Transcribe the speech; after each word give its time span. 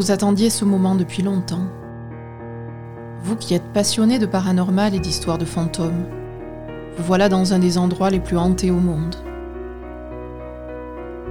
Vous 0.00 0.10
attendiez 0.10 0.48
ce 0.48 0.64
moment 0.64 0.94
depuis 0.94 1.22
longtemps. 1.22 1.66
Vous 3.22 3.36
qui 3.36 3.52
êtes 3.52 3.70
passionné 3.74 4.18
de 4.18 4.24
paranormal 4.24 4.94
et 4.94 4.98
d'histoires 4.98 5.36
de 5.36 5.44
fantômes, 5.44 6.06
vous 6.96 7.04
voilà 7.04 7.28
dans 7.28 7.52
un 7.52 7.58
des 7.58 7.76
endroits 7.76 8.08
les 8.08 8.18
plus 8.18 8.38
hantés 8.38 8.70
au 8.70 8.78
monde. 8.78 9.14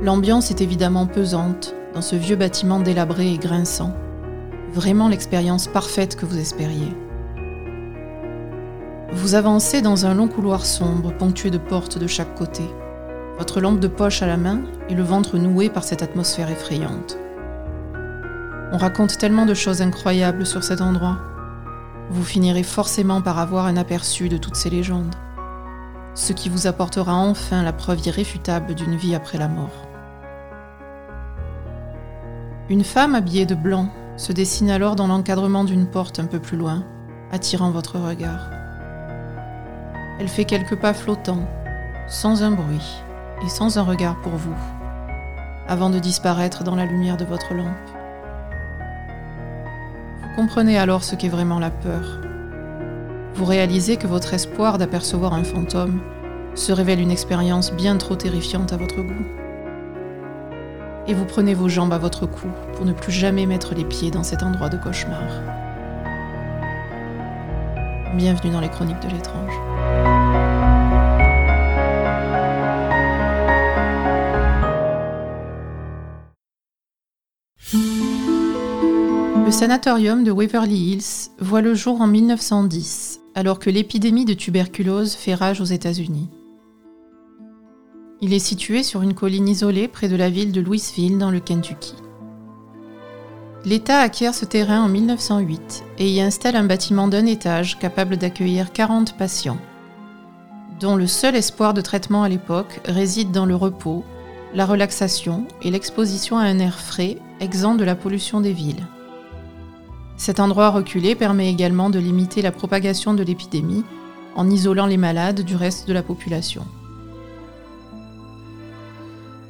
L'ambiance 0.04 0.52
est 0.52 0.62
évidemment 0.62 1.08
pesante 1.08 1.74
dans 1.96 2.04
ce 2.04 2.16
vieux 2.16 2.36
bâtiment 2.36 2.80
délabré 2.80 3.34
et 3.34 3.40
grinçant. 3.40 3.92
Vraiment 4.72 5.10
l'expérience 5.10 5.66
parfaite 5.66 6.16
que 6.16 6.28
vous 6.28 6.38
espériez. 6.38 6.96
Vous 9.14 9.34
avancez 9.34 9.82
dans 9.82 10.06
un 10.06 10.14
long 10.14 10.28
couloir 10.28 10.64
sombre 10.64 11.12
ponctué 11.18 11.50
de 11.50 11.58
portes 11.58 11.98
de 11.98 12.06
chaque 12.06 12.36
côté, 12.36 12.70
votre 13.40 13.62
lampe 13.62 13.80
de 13.80 13.88
poche 13.88 14.22
à 14.22 14.28
la 14.28 14.38
main 14.38 14.62
et 14.90 14.94
le 14.94 15.02
ventre 15.02 15.40
noué 15.40 15.70
par 15.70 15.84
cette 15.84 16.04
atmosphère 16.04 16.52
effrayante. 16.52 17.18
On 18.72 18.78
raconte 18.78 19.18
tellement 19.18 19.48
de 19.48 19.56
choses 19.56 19.82
incroyables 19.82 20.46
sur 20.46 20.64
cet 20.64 20.82
endroit. 20.82 21.18
Vous 22.12 22.24
finirez 22.24 22.62
forcément 22.62 23.22
par 23.22 23.40
avoir 23.40 23.66
un 23.66 23.78
aperçu 23.78 24.30
de 24.30 24.38
toutes 24.38 24.56
ces 24.56 24.70
légendes, 24.70 25.16
ce 26.14 26.34
qui 26.34 26.50
vous 26.50 26.68
apportera 26.68 27.16
enfin 27.16 27.64
la 27.64 27.74
preuve 27.74 28.06
irréfutable 28.06 28.76
d'une 28.76 28.96
vie 28.96 29.16
après 29.16 29.40
la 29.40 29.48
mort. 29.48 29.88
Une 32.70 32.84
femme 32.84 33.16
habillée 33.16 33.48
de 33.48 33.56
blanc 33.56 33.90
se 34.18 34.34
dessine 34.34 34.70
alors 34.70 34.96
dans 34.96 35.08
l'encadrement 35.08 35.64
d'une 35.64 35.88
porte 35.88 36.20
un 36.20 36.26
peu 36.26 36.40
plus 36.40 36.58
loin, 36.58 36.84
attirant 37.32 37.72
votre 37.72 37.98
regard. 37.98 38.52
Elle 40.20 40.28
fait 40.28 40.46
quelques 40.46 40.76
pas 40.76 40.94
flottants, 40.94 41.48
sans 42.08 42.44
un 42.44 42.52
bruit 42.52 43.02
et 43.44 43.50
sans 43.50 43.80
un 43.80 43.84
regard 43.84 44.22
pour 44.22 44.34
vous, 44.34 44.56
avant 45.68 45.90
de 45.90 45.98
disparaître 45.98 46.64
dans 46.64 46.76
la 46.76 46.86
lumière 46.86 47.18
de 47.18 47.26
votre 47.26 47.56
lampe. 47.56 47.99
Comprenez 50.40 50.78
alors 50.78 51.04
ce 51.04 51.16
qu'est 51.16 51.28
vraiment 51.28 51.60
la 51.60 51.70
peur. 51.70 52.22
Vous 53.34 53.44
réalisez 53.44 53.98
que 53.98 54.08
votre 54.08 54.34
espoir 54.34 54.78
d'apercevoir 54.78 55.34
un 55.34 55.44
fantôme 55.44 56.00
se 56.56 56.72
révèle 56.72 57.02
une 57.02 57.12
expérience 57.12 57.74
bien 57.74 57.98
trop 57.98 58.16
terrifiante 58.16 58.72
à 58.72 58.78
votre 58.78 59.02
goût. 59.02 59.26
Et 61.08 61.14
vous 61.14 61.26
prenez 61.26 61.54
vos 61.54 61.68
jambes 61.68 61.92
à 61.92 61.98
votre 61.98 62.26
cou 62.26 62.48
pour 62.72 62.86
ne 62.86 62.94
plus 62.94 63.12
jamais 63.12 63.46
mettre 63.46 63.76
les 63.76 63.84
pieds 63.84 64.12
dans 64.12 64.24
cet 64.24 64.42
endroit 64.42 64.70
de 64.70 64.78
cauchemar. 64.78 65.28
Bienvenue 68.16 68.54
dans 68.54 68.62
les 68.62 68.70
chroniques 68.70 69.02
de 69.02 69.10
l'étrange. 69.10 70.39
Sanatorium 79.60 80.24
de 80.24 80.32
Waverly 80.32 80.94
Hills 80.94 81.32
voit 81.38 81.60
le 81.60 81.74
jour 81.74 82.00
en 82.00 82.08
1910, 82.08 83.20
alors 83.36 83.60
que 83.60 83.70
l'épidémie 83.70 84.24
de 84.24 84.34
tuberculose 84.34 85.16
fait 85.16 85.36
rage 85.36 85.60
aux 85.60 85.66
États-Unis. 85.66 86.30
Il 88.22 88.34
est 88.34 88.40
situé 88.40 88.84
sur 88.84 89.02
une 89.02 89.14
colline 89.14 89.50
isolée 89.50 89.90
près 89.90 90.08
de 90.08 90.16
la 90.16 90.30
ville 90.30 90.54
de 90.54 90.62
Louisville 90.62 91.18
dans 91.18 91.30
le 91.30 91.42
Kentucky. 91.42 91.96
L'État 93.66 94.00
acquiert 94.00 94.34
ce 94.34 94.46
terrain 94.46 94.82
en 94.82 94.88
1908 94.88 95.84
et 95.98 96.10
y 96.10 96.22
installe 96.22 96.56
un 96.56 96.64
bâtiment 96.64 97.10
d'un 97.10 97.26
étage 97.26 97.78
capable 97.80 98.16
d'accueillir 98.16 98.72
40 98.72 99.18
patients, 99.18 99.60
dont 100.80 100.96
le 100.96 101.06
seul 101.06 101.36
espoir 101.36 101.74
de 101.74 101.82
traitement 101.82 102.24
à 102.24 102.30
l'époque 102.30 102.80
réside 102.86 103.32
dans 103.32 103.46
le 103.46 103.58
repos, 103.58 104.06
la 104.54 104.66
relaxation 104.66 105.48
et 105.62 105.70
l'exposition 105.70 106.38
à 106.38 106.44
un 106.44 106.60
air 106.60 106.80
frais 106.80 107.18
exempt 107.42 107.76
de 107.76 107.84
la 107.84 107.96
pollution 107.96 108.40
des 108.40 108.54
villes. 108.54 108.88
Cet 110.20 110.42
endroit 110.42 110.70
reculé 110.70 111.16
permet 111.16 111.50
également 111.50 111.90
de 111.90 111.98
limiter 111.98 112.42
la 112.42 112.52
propagation 112.52 113.14
de 113.14 113.24
l'épidémie 113.24 113.86
en 114.36 114.50
isolant 114.50 114.86
les 114.86 114.98
malades 114.98 115.42
du 115.42 115.56
reste 115.56 115.88
de 115.88 115.94
la 115.94 116.04
population. 116.04 116.66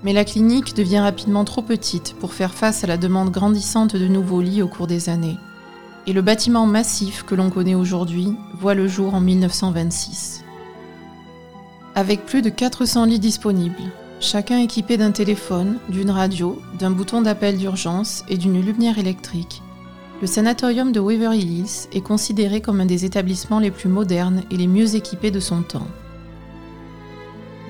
Mais 0.03 0.13
la 0.13 0.23
clinique 0.23 0.75
devient 0.75 0.99
rapidement 0.99 1.43
trop 1.43 1.63
petite 1.63 2.15
pour 2.19 2.35
faire 2.35 2.53
face 2.53 2.83
à 2.83 2.87
la 2.87 2.97
demande 2.97 3.31
grandissante 3.31 3.95
de 3.95 4.07
nouveaux 4.07 4.41
lits 4.41 4.61
au 4.61 4.67
cours 4.67 4.85
des 4.85 5.09
années. 5.09 5.37
Et 6.05 6.13
le 6.13 6.21
bâtiment 6.21 6.67
massif 6.67 7.23
que 7.23 7.33
l'on 7.33 7.49
connaît 7.49 7.73
aujourd'hui 7.73 8.35
voit 8.59 8.75
le 8.75 8.87
jour 8.87 9.15
en 9.15 9.21
1926. 9.21 10.43
Avec 11.95 12.27
plus 12.27 12.43
de 12.43 12.49
400 12.49 13.05
lits 13.05 13.19
disponibles, 13.19 13.91
chacun 14.19 14.59
équipé 14.59 14.97
d'un 14.97 15.11
téléphone, 15.11 15.79
d'une 15.89 16.11
radio, 16.11 16.61
d'un 16.77 16.91
bouton 16.91 17.23
d'appel 17.23 17.57
d'urgence 17.57 18.23
et 18.29 18.37
d'une 18.37 18.61
lumière 18.61 18.99
électrique, 18.99 19.63
le 20.21 20.27
sanatorium 20.27 20.91
de 20.91 20.99
Waverly 20.99 21.39
Hills 21.39 21.87
est 21.93 22.01
considéré 22.01 22.59
comme 22.59 22.81
un 22.81 22.85
des 22.85 23.05
établissements 23.05 23.59
les 23.59 23.71
plus 23.71 23.87
modernes 23.87 24.43
et 24.51 24.57
les 24.57 24.67
mieux 24.67 24.95
équipés 24.95 25.31
de 25.31 25.39
son 25.39 25.61
temps. 25.61 25.87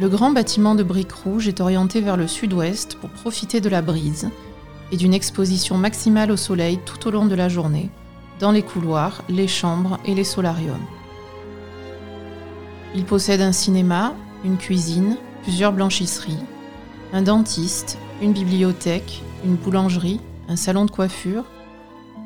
Le 0.02 0.10
grand 0.10 0.32
bâtiment 0.32 0.74
de 0.74 0.82
briques 0.82 1.12
rouges 1.12 1.48
est 1.48 1.62
orienté 1.62 2.02
vers 2.02 2.18
le 2.18 2.28
sud-ouest 2.28 2.96
pour 2.96 3.12
profiter 3.12 3.62
de 3.62 3.70
la 3.70 3.84
brise 3.84 4.30
et 4.92 4.98
d'une 4.98 5.14
exposition 5.14 5.78
maximale 5.78 6.32
au 6.32 6.38
soleil 6.38 6.80
tout 6.86 7.08
au 7.08 7.12
long 7.12 7.28
de 7.28 7.36
la 7.36 7.50
journée, 7.50 7.92
dans 8.40 8.52
les 8.52 8.64
couloirs, 8.64 9.22
les 9.30 9.48
chambres 9.48 10.00
et 10.06 10.16
les 10.16 10.24
solariums. 10.24 10.78
Il 12.96 13.04
possède 13.04 13.42
un 13.42 13.52
cinéma, 13.52 14.16
une 14.44 14.58
cuisine, 14.58 15.18
plusieurs 15.44 15.74
blanchisseries, 15.74 16.40
un 17.14 17.22
dentiste, 17.22 18.00
une 18.24 18.34
bibliothèque, 18.34 19.22
une 19.46 19.56
boulangerie, 19.56 20.20
un 20.48 20.56
salon 20.56 20.86
de 20.86 20.92
coiffure, 20.92 21.44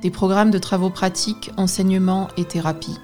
des 0.04 0.12
programmes 0.12 0.52
de 0.52 0.60
travaux 0.60 0.90
pratiques, 0.90 1.50
enseignement 1.56 2.28
et 2.36 2.44
thérapie, 2.44 3.00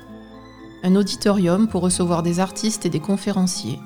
un 0.83 0.97
auditorium 0.97 1.69
pour 1.69 1.81
recevoir 1.81 2.23
des 2.23 2.41
artistes 2.41 2.85
et 2.85 2.89
des 2.89 2.99
conférenciers, 2.99 3.79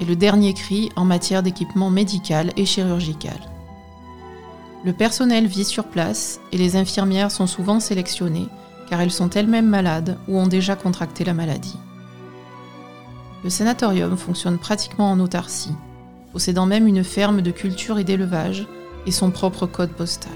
et 0.00 0.04
le 0.04 0.14
dernier 0.14 0.54
cri 0.54 0.90
en 0.94 1.04
matière 1.04 1.42
d'équipement 1.42 1.90
médical 1.90 2.52
et 2.56 2.66
chirurgical. 2.66 3.38
Le 4.84 4.92
personnel 4.92 5.48
vit 5.48 5.64
sur 5.64 5.84
place 5.84 6.40
et 6.52 6.56
les 6.56 6.76
infirmières 6.76 7.32
sont 7.32 7.48
souvent 7.48 7.80
sélectionnées 7.80 8.48
car 8.88 9.00
elles 9.00 9.10
sont 9.10 9.30
elles-mêmes 9.30 9.68
malades 9.68 10.16
ou 10.28 10.38
ont 10.38 10.46
déjà 10.46 10.76
contracté 10.76 11.24
la 11.24 11.34
maladie. 11.34 11.78
Le 13.42 13.50
sanatorium 13.50 14.16
fonctionne 14.16 14.58
pratiquement 14.58 15.10
en 15.10 15.18
autarcie, 15.18 15.74
possédant 16.32 16.66
même 16.66 16.86
une 16.86 17.04
ferme 17.04 17.42
de 17.42 17.50
culture 17.50 17.98
et 17.98 18.04
d'élevage 18.04 18.68
et 19.06 19.10
son 19.10 19.32
propre 19.32 19.66
code 19.66 19.90
postal. 19.90 20.32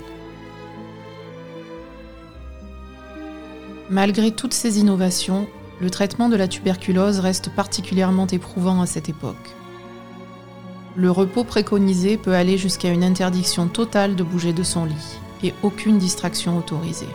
Malgré 3.90 4.30
toutes 4.30 4.54
ces 4.54 4.78
innovations, 4.78 5.46
le 5.80 5.90
traitement 5.90 6.30
de 6.30 6.36
la 6.36 6.48
tuberculose 6.48 7.18
reste 7.18 7.50
particulièrement 7.50 8.26
éprouvant 8.26 8.80
à 8.80 8.86
cette 8.86 9.10
époque. 9.10 9.54
Le 10.96 11.10
repos 11.10 11.44
préconisé 11.44 12.16
peut 12.16 12.34
aller 12.34 12.56
jusqu'à 12.56 12.90
une 12.90 13.04
interdiction 13.04 13.68
totale 13.68 14.16
de 14.16 14.22
bouger 14.22 14.54
de 14.54 14.62
son 14.62 14.86
lit 14.86 15.18
et 15.42 15.52
aucune 15.62 15.98
distraction 15.98 16.56
autorisée. 16.56 17.08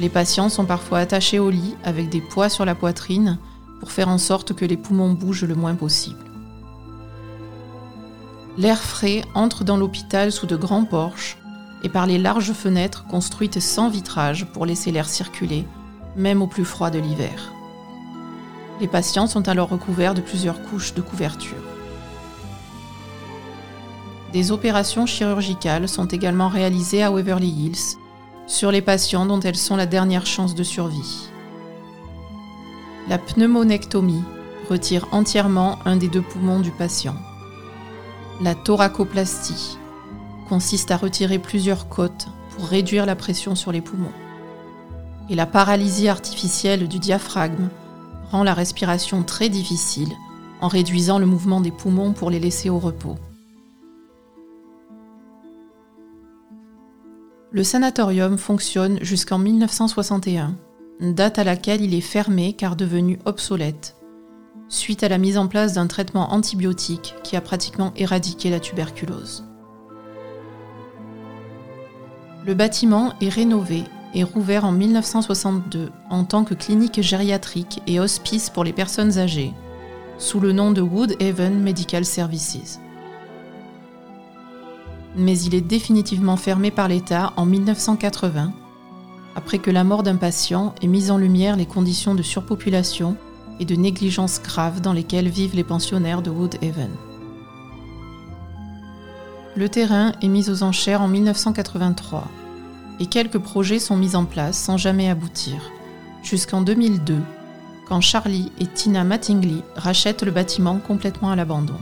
Les 0.00 0.08
patients 0.08 0.48
sont 0.48 0.64
parfois 0.64 1.00
attachés 1.00 1.38
au 1.38 1.50
lit 1.50 1.74
avec 1.84 2.08
des 2.08 2.20
poids 2.20 2.48
sur 2.48 2.64
la 2.64 2.74
poitrine 2.74 3.38
pour 3.80 3.92
faire 3.92 4.08
en 4.08 4.18
sorte 4.18 4.54
que 4.54 4.64
les 4.64 4.76
poumons 4.78 5.12
bougent 5.12 5.44
le 5.44 5.54
moins 5.54 5.74
possible. 5.74 6.24
L'air 8.56 8.78
frais 8.78 9.22
entre 9.34 9.64
dans 9.64 9.76
l'hôpital 9.76 10.32
sous 10.32 10.46
de 10.46 10.56
grands 10.56 10.84
porches 10.84 11.36
et 11.86 11.88
par 11.88 12.06
les 12.06 12.18
larges 12.18 12.52
fenêtres 12.52 13.06
construites 13.06 13.60
sans 13.60 13.88
vitrage 13.88 14.44
pour 14.46 14.66
laisser 14.66 14.90
l'air 14.90 15.08
circuler, 15.08 15.64
même 16.16 16.42
au 16.42 16.48
plus 16.48 16.64
froid 16.64 16.90
de 16.90 16.98
l'hiver. 16.98 17.52
Les 18.80 18.88
patients 18.88 19.28
sont 19.28 19.46
alors 19.46 19.68
recouverts 19.68 20.14
de 20.14 20.20
plusieurs 20.20 20.60
couches 20.62 20.94
de 20.94 21.00
couverture. 21.00 21.62
Des 24.32 24.50
opérations 24.50 25.06
chirurgicales 25.06 25.88
sont 25.88 26.06
également 26.06 26.48
réalisées 26.48 27.04
à 27.04 27.12
Waverly 27.12 27.50
Hills 27.50 27.98
sur 28.48 28.72
les 28.72 28.82
patients 28.82 29.24
dont 29.24 29.38
elles 29.38 29.54
sont 29.54 29.76
la 29.76 29.86
dernière 29.86 30.26
chance 30.26 30.56
de 30.56 30.64
survie. 30.64 31.28
La 33.08 33.18
pneumonectomie 33.18 34.24
retire 34.68 35.06
entièrement 35.12 35.78
un 35.84 35.94
des 35.94 36.08
deux 36.08 36.22
poumons 36.22 36.58
du 36.58 36.72
patient. 36.72 37.14
La 38.42 38.56
thoracoplastie 38.56 39.78
consiste 40.48 40.90
à 40.90 40.96
retirer 40.96 41.38
plusieurs 41.38 41.88
côtes 41.88 42.28
pour 42.50 42.66
réduire 42.66 43.06
la 43.06 43.16
pression 43.16 43.54
sur 43.54 43.72
les 43.72 43.80
poumons. 43.80 44.12
Et 45.28 45.34
la 45.34 45.46
paralysie 45.46 46.08
artificielle 46.08 46.88
du 46.88 46.98
diaphragme 46.98 47.68
rend 48.30 48.44
la 48.44 48.54
respiration 48.54 49.22
très 49.22 49.48
difficile 49.48 50.12
en 50.60 50.68
réduisant 50.68 51.18
le 51.18 51.26
mouvement 51.26 51.60
des 51.60 51.70
poumons 51.70 52.12
pour 52.12 52.30
les 52.30 52.40
laisser 52.40 52.70
au 52.70 52.78
repos. 52.78 53.16
Le 57.50 57.64
sanatorium 57.64 58.36
fonctionne 58.36 58.98
jusqu'en 59.02 59.38
1961, 59.38 60.56
date 61.00 61.38
à 61.38 61.44
laquelle 61.44 61.82
il 61.82 61.94
est 61.94 62.00
fermé 62.00 62.52
car 62.52 62.76
devenu 62.76 63.18
obsolète, 63.24 63.96
suite 64.68 65.02
à 65.02 65.08
la 65.08 65.18
mise 65.18 65.38
en 65.38 65.46
place 65.46 65.74
d'un 65.74 65.86
traitement 65.86 66.32
antibiotique 66.32 67.14
qui 67.22 67.36
a 67.36 67.40
pratiquement 67.40 67.92
éradiqué 67.96 68.50
la 68.50 68.60
tuberculose. 68.60 69.44
Le 72.46 72.54
bâtiment 72.54 73.12
est 73.20 73.28
rénové 73.28 73.82
et 74.14 74.22
rouvert 74.22 74.64
en 74.64 74.70
1962 74.70 75.90
en 76.10 76.22
tant 76.22 76.44
que 76.44 76.54
clinique 76.54 77.02
gériatrique 77.02 77.82
et 77.88 77.98
hospice 77.98 78.50
pour 78.50 78.62
les 78.62 78.72
personnes 78.72 79.18
âgées, 79.18 79.52
sous 80.18 80.38
le 80.38 80.52
nom 80.52 80.70
de 80.70 80.80
Woodhaven 80.80 81.58
Medical 81.60 82.04
Services. 82.04 82.78
Mais 85.16 85.36
il 85.40 85.56
est 85.56 85.60
définitivement 85.60 86.36
fermé 86.36 86.70
par 86.70 86.86
l'État 86.86 87.32
en 87.36 87.46
1980, 87.46 88.52
après 89.34 89.58
que 89.58 89.72
la 89.72 89.82
mort 89.82 90.04
d'un 90.04 90.16
patient 90.16 90.72
ait 90.82 90.86
mis 90.86 91.10
en 91.10 91.18
lumière 91.18 91.56
les 91.56 91.66
conditions 91.66 92.14
de 92.14 92.22
surpopulation 92.22 93.16
et 93.58 93.64
de 93.64 93.74
négligence 93.74 94.40
grave 94.40 94.80
dans 94.80 94.92
lesquelles 94.92 95.28
vivent 95.28 95.56
les 95.56 95.64
pensionnaires 95.64 96.22
de 96.22 96.30
Woodhaven. 96.30 96.90
Le 99.56 99.70
terrain 99.70 100.12
est 100.20 100.28
mis 100.28 100.50
aux 100.50 100.62
enchères 100.62 101.00
en 101.00 101.08
1983 101.08 102.28
et 103.00 103.06
quelques 103.06 103.38
projets 103.38 103.78
sont 103.78 103.96
mis 103.96 104.14
en 104.14 104.26
place 104.26 104.58
sans 104.58 104.76
jamais 104.76 105.08
aboutir, 105.08 105.72
jusqu'en 106.22 106.60
2002, 106.60 107.16
quand 107.88 108.02
Charlie 108.02 108.52
et 108.60 108.66
Tina 108.66 109.02
Mattingly 109.02 109.62
rachètent 109.74 110.24
le 110.24 110.30
bâtiment 110.30 110.78
complètement 110.78 111.30
à 111.30 111.36
l'abandon. 111.36 111.78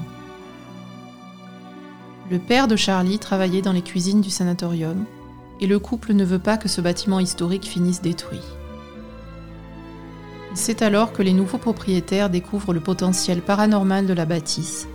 Le 2.31 2.39
père 2.39 2.69
de 2.69 2.77
Charlie 2.77 3.19
travaillait 3.19 3.61
dans 3.61 3.73
les 3.73 3.83
cuisines 3.83 4.21
du 4.21 4.31
sanatorium 4.31 5.05
et 5.61 5.67
le 5.67 5.81
couple 5.81 6.13
ne 6.13 6.25
veut 6.25 6.39
pas 6.39 6.57
que 6.57 6.69
ce 6.69 6.81
bâtiment 6.81 7.19
historique 7.19 7.67
finisse 7.67 8.01
détruit. 8.01 8.39
C'est 10.55 10.81
alors 10.83 11.13
que 11.13 11.23
les 11.23 11.33
nouveaux 11.33 11.59
propriétaires 11.59 12.31
découvrent 12.31 12.73
le 12.73 12.79
potentiel 12.79 13.43
paranormal 13.43 14.07
de 14.07 14.13
la 14.13 14.27
bâtisse 14.27 14.87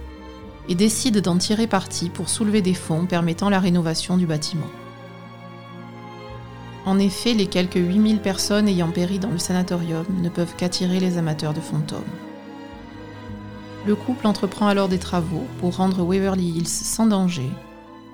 et 0.69 0.75
décident 0.75 1.19
d'en 1.19 1.37
tirer 1.37 1.67
parti 1.67 2.09
pour 2.09 2.29
soulever 2.29 2.61
des 2.61 2.75
fonds 2.75 3.07
permettant 3.07 3.49
la 3.49 3.59
rénovation 3.59 4.15
du 4.15 4.27
bâtiment. 4.27 4.69
En 6.85 6.97
effet, 6.99 7.33
les 7.33 7.47
quelques 7.47 7.75
8000 7.75 8.19
personnes 8.19 8.67
ayant 8.67 8.91
péri 8.91 9.19
dans 9.19 9.31
le 9.31 9.39
sanatorium 9.39 10.05
ne 10.21 10.29
peuvent 10.29 10.55
qu'attirer 10.55 10.99
les 10.99 11.17
amateurs 11.17 11.53
de 11.53 11.59
fantômes. 11.59 11.99
Le 13.85 13.95
couple 13.95 14.27
entreprend 14.27 14.67
alors 14.67 14.87
des 14.89 14.99
travaux 14.99 15.45
pour 15.59 15.75
rendre 15.75 16.03
Waverly 16.03 16.49
Hills 16.49 16.67
sans 16.67 17.07
danger 17.07 17.49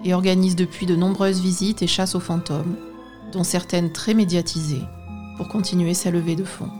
et 0.04 0.14
organise 0.14 0.56
depuis 0.56 0.86
de 0.86 0.96
nombreuses 0.96 1.42
visites 1.42 1.82
et 1.82 1.88
chasses 1.88 2.16
aux 2.16 2.20
fantômes, 2.20 2.78
dont 3.32 3.44
certaines 3.44 3.92
très 3.92 4.14
médiatisées, 4.14 4.84
pour 5.38 5.48
continuer 5.48 5.94
sa 5.94 6.12
levée 6.12 6.36
de 6.36 6.44
fonds. 6.44 6.72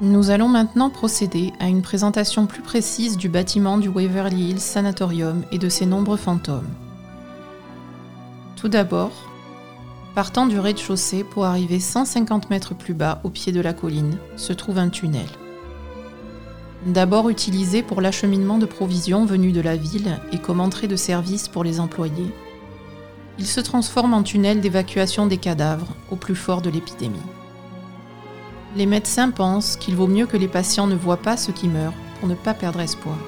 Nous 0.00 0.30
allons 0.30 0.48
maintenant 0.48 0.90
procéder 0.90 1.52
à 1.60 1.68
une 1.68 1.80
présentation 1.80 2.46
plus 2.46 2.62
précise 2.62 3.16
du 3.16 3.28
bâtiment 3.28 3.78
du 3.78 3.88
Waverly 3.88 4.50
Hills 4.50 4.60
Sanatorium 4.60 5.44
et 5.52 5.58
de 5.58 5.68
ses 5.68 5.86
nombreux 5.86 6.16
fantômes. 6.16 6.66
Tout 8.56 8.68
d'abord, 8.68 9.12
partant 10.16 10.46
du 10.46 10.58
rez-de-chaussée 10.58 11.22
pour 11.22 11.44
arriver 11.44 11.78
150 11.78 12.50
mètres 12.50 12.74
plus 12.74 12.92
bas 12.92 13.20
au 13.22 13.30
pied 13.30 13.52
de 13.52 13.60
la 13.60 13.72
colline, 13.72 14.18
se 14.34 14.52
trouve 14.52 14.78
un 14.78 14.88
tunnel. 14.88 15.28
D'abord 16.86 17.28
utilisé 17.28 17.84
pour 17.84 18.00
l'acheminement 18.00 18.58
de 18.58 18.66
provisions 18.66 19.24
venues 19.24 19.52
de 19.52 19.60
la 19.60 19.76
ville 19.76 20.18
et 20.32 20.38
comme 20.38 20.60
entrée 20.60 20.88
de 20.88 20.96
service 20.96 21.46
pour 21.46 21.62
les 21.62 21.78
employés, 21.78 22.34
il 23.38 23.46
se 23.46 23.60
transforme 23.60 24.12
en 24.12 24.24
tunnel 24.24 24.60
d'évacuation 24.60 25.26
des 25.28 25.38
cadavres 25.38 25.94
au 26.10 26.16
plus 26.16 26.34
fort 26.34 26.62
de 26.62 26.70
l'épidémie. 26.70 27.14
Les 28.76 28.86
médecins 28.86 29.30
pensent 29.30 29.76
qu'il 29.76 29.94
vaut 29.94 30.08
mieux 30.08 30.26
que 30.26 30.36
les 30.36 30.48
patients 30.48 30.88
ne 30.88 30.96
voient 30.96 31.22
pas 31.22 31.36
ce 31.36 31.52
qui 31.52 31.68
meurt 31.68 31.94
pour 32.18 32.28
ne 32.28 32.34
pas 32.34 32.54
perdre 32.54 32.80
espoir. 32.80 33.18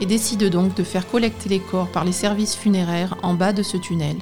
Et 0.00 0.06
décident 0.06 0.48
donc 0.48 0.74
de 0.74 0.82
faire 0.82 1.08
collecter 1.08 1.48
les 1.48 1.60
corps 1.60 1.88
par 1.88 2.04
les 2.04 2.12
services 2.12 2.56
funéraires 2.56 3.16
en 3.22 3.34
bas 3.34 3.52
de 3.52 3.62
ce 3.62 3.76
tunnel 3.76 4.16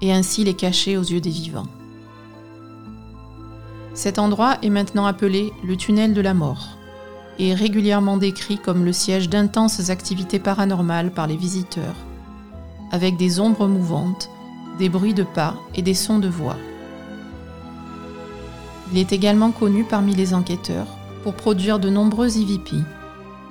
et 0.00 0.12
ainsi 0.12 0.42
les 0.44 0.54
cacher 0.54 0.96
aux 0.96 1.02
yeux 1.02 1.20
des 1.20 1.30
vivants. 1.30 1.68
Cet 3.94 4.18
endroit 4.18 4.56
est 4.62 4.70
maintenant 4.70 5.06
appelé 5.06 5.52
le 5.62 5.76
tunnel 5.76 6.14
de 6.14 6.20
la 6.20 6.34
mort 6.34 6.78
et 7.38 7.50
est 7.50 7.54
régulièrement 7.54 8.16
décrit 8.16 8.58
comme 8.58 8.84
le 8.84 8.92
siège 8.92 9.28
d'intenses 9.28 9.90
activités 9.90 10.38
paranormales 10.38 11.12
par 11.12 11.26
les 11.26 11.36
visiteurs, 11.36 11.96
avec 12.90 13.16
des 13.16 13.40
ombres 13.40 13.66
mouvantes, 13.66 14.30
des 14.78 14.88
bruits 14.88 15.14
de 15.14 15.22
pas 15.22 15.54
et 15.74 15.82
des 15.82 15.94
sons 15.94 16.18
de 16.18 16.28
voix. 16.28 16.56
Il 18.92 18.98
est 18.98 19.12
également 19.12 19.52
connu 19.52 19.84
parmi 19.84 20.14
les 20.14 20.34
enquêteurs 20.34 20.88
pour 21.22 21.34
produire 21.34 21.78
de 21.78 21.88
nombreux 21.88 22.36
EVP, 22.36 22.76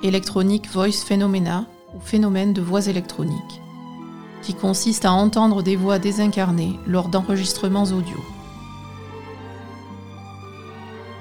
Electronic 0.02 0.68
Voice 0.70 1.02
Phenomena 1.06 1.64
ou 1.94 2.00
phénomène 2.00 2.52
de 2.52 2.60
voix 2.60 2.86
électroniques, 2.86 3.62
qui 4.42 4.52
consiste 4.52 5.06
à 5.06 5.12
entendre 5.12 5.62
des 5.62 5.76
voix 5.76 5.98
désincarnées 5.98 6.78
lors 6.86 7.08
d'enregistrements 7.08 7.84
audio. 7.84 8.18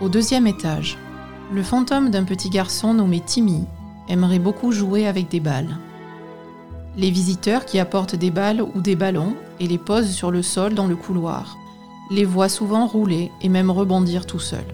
Au 0.01 0.09
deuxième 0.09 0.47
étage, 0.47 0.97
le 1.53 1.63
fantôme 1.63 2.09
d'un 2.09 2.25
petit 2.25 2.49
garçon 2.49 2.93
nommé 2.93 3.21
Timmy 3.21 3.63
aimerait 4.09 4.39
beaucoup 4.39 4.73
jouer 4.73 5.07
avec 5.07 5.29
des 5.29 5.39
balles. 5.39 5.77
Les 6.97 7.09
visiteurs 7.09 7.63
qui 7.65 7.79
apportent 7.79 8.15
des 8.15 8.31
balles 8.31 8.61
ou 8.61 8.81
des 8.81 8.97
ballons 8.97 9.35
et 9.61 9.67
les 9.67 9.77
posent 9.77 10.11
sur 10.11 10.29
le 10.29 10.41
sol 10.41 10.73
dans 10.73 10.87
le 10.87 10.97
couloir 10.97 11.55
les 12.09 12.25
voit 12.25 12.49
souvent 12.49 12.87
rouler 12.87 13.31
et 13.41 13.49
même 13.49 13.71
rebondir 13.71 14.25
tout 14.25 14.39
seul. 14.39 14.65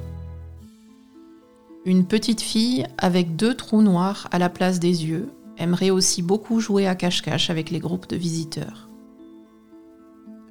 Une 1.86 2.06
petite 2.06 2.42
fille 2.42 2.86
avec 2.98 3.36
deux 3.36 3.54
trous 3.54 3.82
noirs 3.82 4.28
à 4.32 4.40
la 4.40 4.50
place 4.50 4.80
des 4.80 5.06
yeux 5.06 5.30
aimerait 5.58 5.92
aussi 5.92 6.22
beaucoup 6.22 6.60
jouer 6.60 6.88
à 6.88 6.96
cache-cache 6.96 7.50
avec 7.50 7.70
les 7.70 7.80
groupes 7.80 8.10
de 8.10 8.16
visiteurs. 8.16 8.90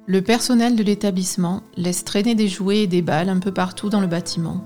Le 0.07 0.21
personnel 0.21 0.75
de 0.75 0.83
l'établissement 0.83 1.63
laisse 1.77 2.03
traîner 2.03 2.35
des 2.35 2.47
jouets 2.47 2.83
et 2.83 2.87
des 2.87 3.01
balles 3.01 3.29
un 3.29 3.39
peu 3.39 3.51
partout 3.51 3.89
dans 3.89 4.01
le 4.01 4.07
bâtiment 4.07 4.63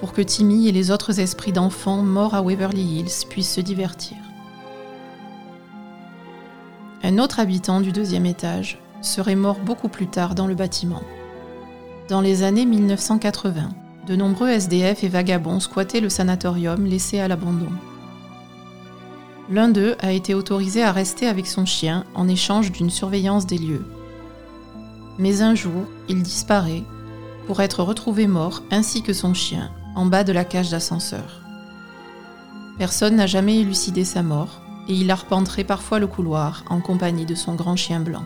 pour 0.00 0.14
que 0.14 0.22
Timmy 0.22 0.66
et 0.66 0.72
les 0.72 0.90
autres 0.90 1.20
esprits 1.20 1.52
d'enfants 1.52 2.02
morts 2.02 2.34
à 2.34 2.40
Waverly 2.40 3.00
Hills 3.00 3.26
puissent 3.28 3.52
se 3.52 3.60
divertir. 3.60 4.16
Un 7.02 7.18
autre 7.18 7.38
habitant 7.38 7.82
du 7.82 7.92
deuxième 7.92 8.24
étage 8.24 8.80
serait 9.02 9.36
mort 9.36 9.58
beaucoup 9.60 9.88
plus 9.88 10.06
tard 10.06 10.34
dans 10.34 10.46
le 10.46 10.54
bâtiment. 10.54 11.02
Dans 12.10 12.20
les 12.20 12.42
années 12.42 12.66
1980, 12.66 13.68
de 14.08 14.16
nombreux 14.16 14.48
SDF 14.48 15.04
et 15.04 15.08
vagabonds 15.08 15.60
squattaient 15.60 16.00
le 16.00 16.08
sanatorium 16.08 16.84
laissé 16.84 17.20
à 17.20 17.28
l'abandon. 17.28 17.70
L'un 19.48 19.68
d'eux 19.68 19.94
a 20.00 20.10
été 20.10 20.34
autorisé 20.34 20.82
à 20.82 20.90
rester 20.90 21.28
avec 21.28 21.46
son 21.46 21.64
chien 21.64 22.04
en 22.16 22.26
échange 22.26 22.72
d'une 22.72 22.90
surveillance 22.90 23.46
des 23.46 23.58
lieux. 23.58 23.84
Mais 25.18 25.42
un 25.42 25.54
jour, 25.54 25.84
il 26.08 26.24
disparaît 26.24 26.82
pour 27.46 27.62
être 27.62 27.84
retrouvé 27.84 28.26
mort 28.26 28.64
ainsi 28.72 29.02
que 29.02 29.12
son 29.12 29.32
chien 29.32 29.70
en 29.94 30.06
bas 30.06 30.24
de 30.24 30.32
la 30.32 30.44
cage 30.44 30.70
d'ascenseur. 30.70 31.42
Personne 32.76 33.14
n'a 33.14 33.28
jamais 33.28 33.60
élucidé 33.60 34.04
sa 34.04 34.24
mort 34.24 34.62
et 34.88 34.94
il 34.94 35.12
arpenterait 35.12 35.62
parfois 35.62 36.00
le 36.00 36.08
couloir 36.08 36.64
en 36.70 36.80
compagnie 36.80 37.24
de 37.24 37.36
son 37.36 37.54
grand 37.54 37.76
chien 37.76 38.00
blanc. 38.00 38.24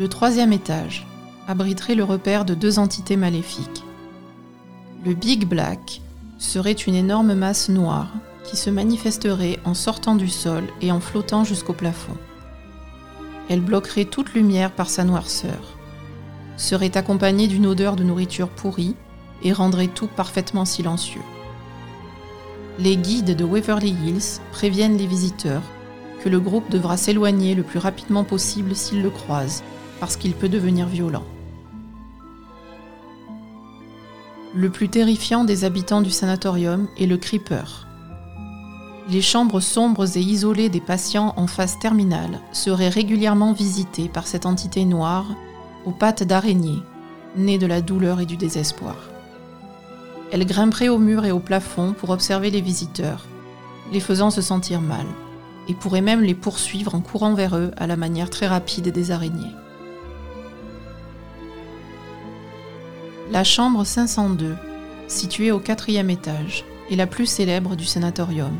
Le 0.00 0.08
troisième 0.08 0.54
étage 0.54 1.06
abriterait 1.46 1.94
le 1.94 2.04
repère 2.04 2.46
de 2.46 2.54
deux 2.54 2.78
entités 2.78 3.18
maléfiques. 3.18 3.84
Le 5.04 5.12
Big 5.12 5.46
Black 5.46 6.00
serait 6.38 6.72
une 6.72 6.94
énorme 6.94 7.34
masse 7.34 7.68
noire 7.68 8.08
qui 8.42 8.56
se 8.56 8.70
manifesterait 8.70 9.58
en 9.66 9.74
sortant 9.74 10.14
du 10.14 10.30
sol 10.30 10.64
et 10.80 10.90
en 10.90 11.00
flottant 11.00 11.44
jusqu'au 11.44 11.74
plafond. 11.74 12.16
Elle 13.50 13.60
bloquerait 13.60 14.06
toute 14.06 14.32
lumière 14.32 14.70
par 14.70 14.88
sa 14.88 15.04
noirceur, 15.04 15.76
serait 16.56 16.96
accompagnée 16.96 17.46
d'une 17.46 17.66
odeur 17.66 17.94
de 17.94 18.02
nourriture 18.02 18.48
pourrie 18.48 18.96
et 19.42 19.52
rendrait 19.52 19.88
tout 19.88 20.08
parfaitement 20.08 20.64
silencieux. 20.64 21.20
Les 22.78 22.96
guides 22.96 23.36
de 23.36 23.44
Waverly 23.44 23.90
Hills 23.90 24.40
préviennent 24.50 24.96
les 24.96 25.06
visiteurs 25.06 25.70
que 26.24 26.30
le 26.30 26.40
groupe 26.40 26.70
devra 26.70 26.96
s'éloigner 26.96 27.54
le 27.54 27.64
plus 27.64 27.78
rapidement 27.78 28.24
possible 28.24 28.74
s'ils 28.74 29.02
le 29.02 29.10
croisent 29.10 29.62
parce 30.00 30.16
qu'il 30.16 30.34
peut 30.34 30.48
devenir 30.48 30.86
violent. 30.86 31.24
Le 34.54 34.68
plus 34.68 34.88
terrifiant 34.88 35.44
des 35.44 35.64
habitants 35.64 36.00
du 36.00 36.10
sanatorium 36.10 36.88
est 36.98 37.06
le 37.06 37.18
creeper. 37.18 37.86
Les 39.08 39.22
chambres 39.22 39.60
sombres 39.60 40.16
et 40.16 40.20
isolées 40.20 40.68
des 40.68 40.80
patients 40.80 41.34
en 41.36 41.46
phase 41.46 41.78
terminale 41.78 42.40
seraient 42.52 42.88
régulièrement 42.88 43.52
visitées 43.52 44.08
par 44.08 44.26
cette 44.26 44.46
entité 44.46 44.84
noire 44.84 45.26
aux 45.84 45.92
pattes 45.92 46.24
d'araignée, 46.24 46.82
née 47.36 47.58
de 47.58 47.66
la 47.66 47.80
douleur 47.80 48.20
et 48.20 48.26
du 48.26 48.36
désespoir. 48.36 48.96
Elle 50.32 50.46
grimperait 50.46 50.88
au 50.88 50.98
mur 50.98 51.24
et 51.24 51.32
au 51.32 51.40
plafond 51.40 51.92
pour 51.92 52.10
observer 52.10 52.50
les 52.50 52.60
visiteurs, 52.60 53.26
les 53.92 54.00
faisant 54.00 54.30
se 54.30 54.42
sentir 54.42 54.80
mal, 54.80 55.06
et 55.68 55.74
pourrait 55.74 56.02
même 56.02 56.22
les 56.22 56.34
poursuivre 56.34 56.94
en 56.94 57.00
courant 57.00 57.34
vers 57.34 57.56
eux 57.56 57.70
à 57.76 57.86
la 57.86 57.96
manière 57.96 58.30
très 58.30 58.46
rapide 58.46 58.90
des 58.90 59.10
araignées. 59.10 59.54
La 63.30 63.44
chambre 63.44 63.84
502, 63.84 64.56
située 65.06 65.52
au 65.52 65.60
quatrième 65.60 66.10
étage, 66.10 66.64
est 66.90 66.96
la 66.96 67.06
plus 67.06 67.26
célèbre 67.26 67.76
du 67.76 67.84
sanatorium 67.84 68.56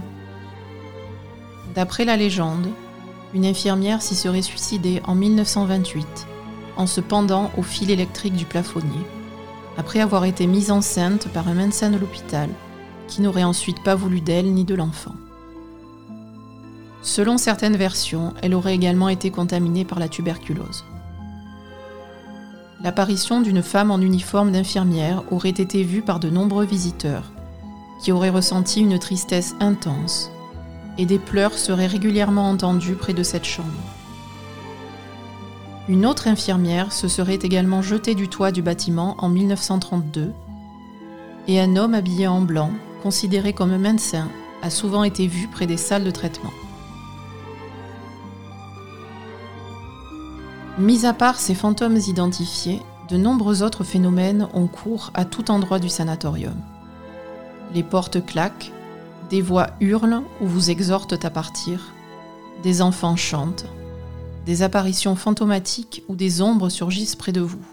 D'après 1.74 2.04
la 2.04 2.16
légende, 2.16 2.68
une 3.34 3.46
infirmière 3.46 4.00
s'y 4.00 4.14
serait 4.14 4.42
suicidée 4.42 5.02
en 5.08 5.16
1928 5.16 6.06
en 6.76 6.86
se 6.86 7.00
pendant 7.00 7.50
au 7.58 7.62
fil 7.62 7.90
électrique 7.90 8.36
du 8.36 8.44
plafonnier, 8.44 9.04
après 9.76 9.98
avoir 9.98 10.24
été 10.24 10.46
mise 10.46 10.70
enceinte 10.70 11.26
par 11.34 11.48
un 11.48 11.54
médecin 11.54 11.90
de 11.90 11.98
l'hôpital 11.98 12.48
qui 13.08 13.22
n'aurait 13.22 13.42
ensuite 13.42 13.82
pas 13.82 13.96
voulu 13.96 14.20
d'elle 14.20 14.52
ni 14.52 14.62
de 14.62 14.76
l'enfant. 14.76 15.14
Selon 17.02 17.38
certaines 17.38 17.76
versions, 17.76 18.34
elle 18.40 18.54
aurait 18.54 18.76
également 18.76 19.08
été 19.08 19.32
contaminée 19.32 19.84
par 19.84 19.98
la 19.98 20.08
tuberculose. 20.08 20.84
L'apparition 22.82 23.42
d'une 23.42 23.62
femme 23.62 23.90
en 23.90 24.00
uniforme 24.00 24.52
d'infirmière 24.52 25.22
aurait 25.30 25.50
été 25.50 25.82
vue 25.82 26.00
par 26.00 26.18
de 26.18 26.30
nombreux 26.30 26.64
visiteurs, 26.64 27.30
qui 28.02 28.10
auraient 28.10 28.30
ressenti 28.30 28.80
une 28.80 28.98
tristesse 28.98 29.54
intense, 29.60 30.30
et 30.96 31.04
des 31.04 31.18
pleurs 31.18 31.58
seraient 31.58 31.86
régulièrement 31.86 32.48
entendus 32.48 32.94
près 32.94 33.12
de 33.12 33.22
cette 33.22 33.44
chambre. 33.44 33.68
Une 35.88 36.06
autre 36.06 36.26
infirmière 36.26 36.92
se 36.92 37.08
serait 37.08 37.38
également 37.42 37.82
jetée 37.82 38.14
du 38.14 38.28
toit 38.28 38.50
du 38.50 38.62
bâtiment 38.62 39.14
en 39.18 39.28
1932, 39.28 40.32
et 41.48 41.60
un 41.60 41.76
homme 41.76 41.94
habillé 41.94 42.28
en 42.28 42.40
blanc, 42.40 42.70
considéré 43.02 43.52
comme 43.52 43.76
médecin, 43.76 44.28
a 44.62 44.70
souvent 44.70 45.04
été 45.04 45.26
vu 45.26 45.48
près 45.48 45.66
des 45.66 45.76
salles 45.76 46.04
de 46.04 46.10
traitement. 46.10 46.52
Mis 50.80 51.04
à 51.04 51.12
part 51.12 51.38
ces 51.38 51.54
fantômes 51.54 51.98
identifiés, 51.98 52.80
de 53.10 53.18
nombreux 53.18 53.62
autres 53.62 53.84
phénomènes 53.84 54.48
ont 54.54 54.66
cours 54.66 55.10
à 55.12 55.26
tout 55.26 55.50
endroit 55.50 55.78
du 55.78 55.90
sanatorium. 55.90 56.56
Les 57.74 57.82
portes 57.82 58.24
claquent, 58.24 58.72
des 59.28 59.42
voix 59.42 59.72
hurlent 59.80 60.22
ou 60.40 60.46
vous 60.46 60.70
exhortent 60.70 61.22
à 61.22 61.28
partir, 61.28 61.92
des 62.62 62.80
enfants 62.80 63.16
chantent, 63.16 63.66
des 64.46 64.62
apparitions 64.62 65.16
fantomatiques 65.16 66.02
ou 66.08 66.16
des 66.16 66.40
ombres 66.40 66.70
surgissent 66.70 67.14
près 67.14 67.32
de 67.32 67.42
vous. 67.42 67.66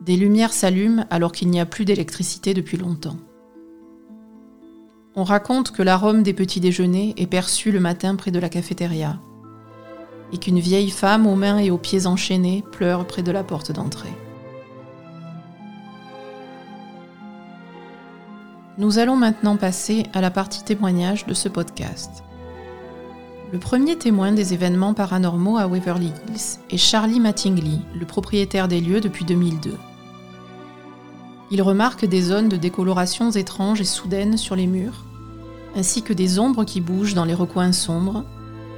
Des 0.00 0.16
lumières 0.16 0.54
s'allument 0.54 1.04
alors 1.10 1.32
qu'il 1.32 1.50
n'y 1.50 1.60
a 1.60 1.66
plus 1.66 1.84
d'électricité 1.84 2.54
depuis 2.54 2.78
longtemps. 2.78 3.18
On 5.16 5.24
raconte 5.24 5.70
que 5.70 5.82
l'arôme 5.82 6.22
des 6.22 6.32
petits 6.32 6.60
déjeuners 6.60 7.12
est 7.18 7.26
perçu 7.26 7.70
le 7.70 7.80
matin 7.80 8.16
près 8.16 8.30
de 8.30 8.38
la 8.38 8.48
cafétéria, 8.48 9.20
et 10.32 10.38
qu'une 10.38 10.60
vieille 10.60 10.90
femme 10.90 11.26
aux 11.26 11.36
mains 11.36 11.58
et 11.58 11.70
aux 11.70 11.78
pieds 11.78 12.06
enchaînés 12.06 12.64
pleure 12.72 13.06
près 13.06 13.22
de 13.22 13.32
la 13.32 13.42
porte 13.42 13.72
d'entrée. 13.72 14.14
Nous 18.78 18.98
allons 18.98 19.16
maintenant 19.16 19.56
passer 19.56 20.06
à 20.14 20.20
la 20.20 20.30
partie 20.30 20.64
témoignage 20.64 21.26
de 21.26 21.34
ce 21.34 21.48
podcast. 21.48 22.22
Le 23.52 23.58
premier 23.58 23.96
témoin 23.96 24.32
des 24.32 24.54
événements 24.54 24.94
paranormaux 24.94 25.58
à 25.58 25.66
Waverly 25.66 26.06
Hills 26.06 26.60
est 26.70 26.78
Charlie 26.78 27.20
Mattingly, 27.20 27.80
le 27.98 28.06
propriétaire 28.06 28.68
des 28.68 28.80
lieux 28.80 29.00
depuis 29.00 29.24
2002. 29.24 29.74
Il 31.50 31.62
remarque 31.62 32.04
des 32.04 32.22
zones 32.22 32.48
de 32.48 32.56
décolorations 32.56 33.32
étranges 33.32 33.80
et 33.80 33.84
soudaines 33.84 34.36
sur 34.36 34.54
les 34.54 34.68
murs, 34.68 35.04
ainsi 35.74 36.02
que 36.02 36.12
des 36.12 36.38
ombres 36.38 36.64
qui 36.64 36.80
bougent 36.80 37.14
dans 37.14 37.24
les 37.24 37.34
recoins 37.34 37.72
sombres, 37.72 38.24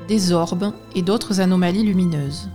des 0.09 0.32
orbes 0.32 0.73
et 0.94 1.02
d'autres 1.02 1.40
anomalies 1.40 1.85
lumineuses. 1.85 2.49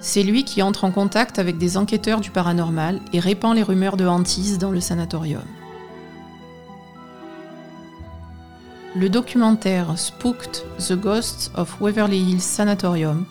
C'est 0.00 0.22
lui 0.22 0.44
qui 0.44 0.62
entre 0.62 0.84
en 0.84 0.90
contact 0.90 1.38
avec 1.38 1.56
des 1.56 1.76
enquêteurs 1.76 2.20
du 2.20 2.30
paranormal 2.30 3.00
et 3.12 3.20
répand 3.20 3.54
les 3.54 3.62
rumeurs 3.62 3.96
de 3.96 4.06
hantise 4.06 4.58
dans 4.58 4.70
le 4.70 4.80
sanatorium. 4.80 5.42
Le 8.96 9.08
documentaire 9.08 9.98
Spooked 9.98 10.62
The 10.78 10.92
Ghosts 10.92 11.50
of 11.56 11.80
Waverly 11.80 12.18
Hills 12.18 12.40
Sanatorium, 12.40 13.24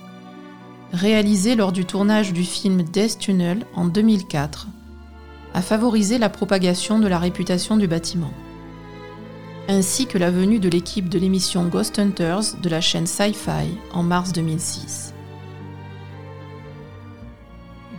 réalisé 0.91 1.55
lors 1.55 1.71
du 1.71 1.85
tournage 1.85 2.33
du 2.33 2.43
film 2.43 2.83
Death 2.83 3.19
Tunnel 3.19 3.65
en 3.75 3.85
2004, 3.85 4.67
a 5.53 5.61
favorisé 5.61 6.17
la 6.17 6.29
propagation 6.29 6.99
de 6.99 7.07
la 7.07 7.19
réputation 7.19 7.77
du 7.77 7.87
bâtiment 7.87 8.33
ainsi 9.67 10.07
que 10.07 10.17
la 10.17 10.29
venue 10.29 10.59
de 10.59 10.69
l'équipe 10.69 11.07
de 11.07 11.17
l'émission 11.17 11.65
Ghost 11.65 11.97
Hunters 11.97 12.55
de 12.61 12.69
la 12.69 12.81
chaîne 12.81 13.07
Sci-Fi 13.07 13.77
en 13.93 14.03
mars 14.03 14.33
2006. 14.33 15.13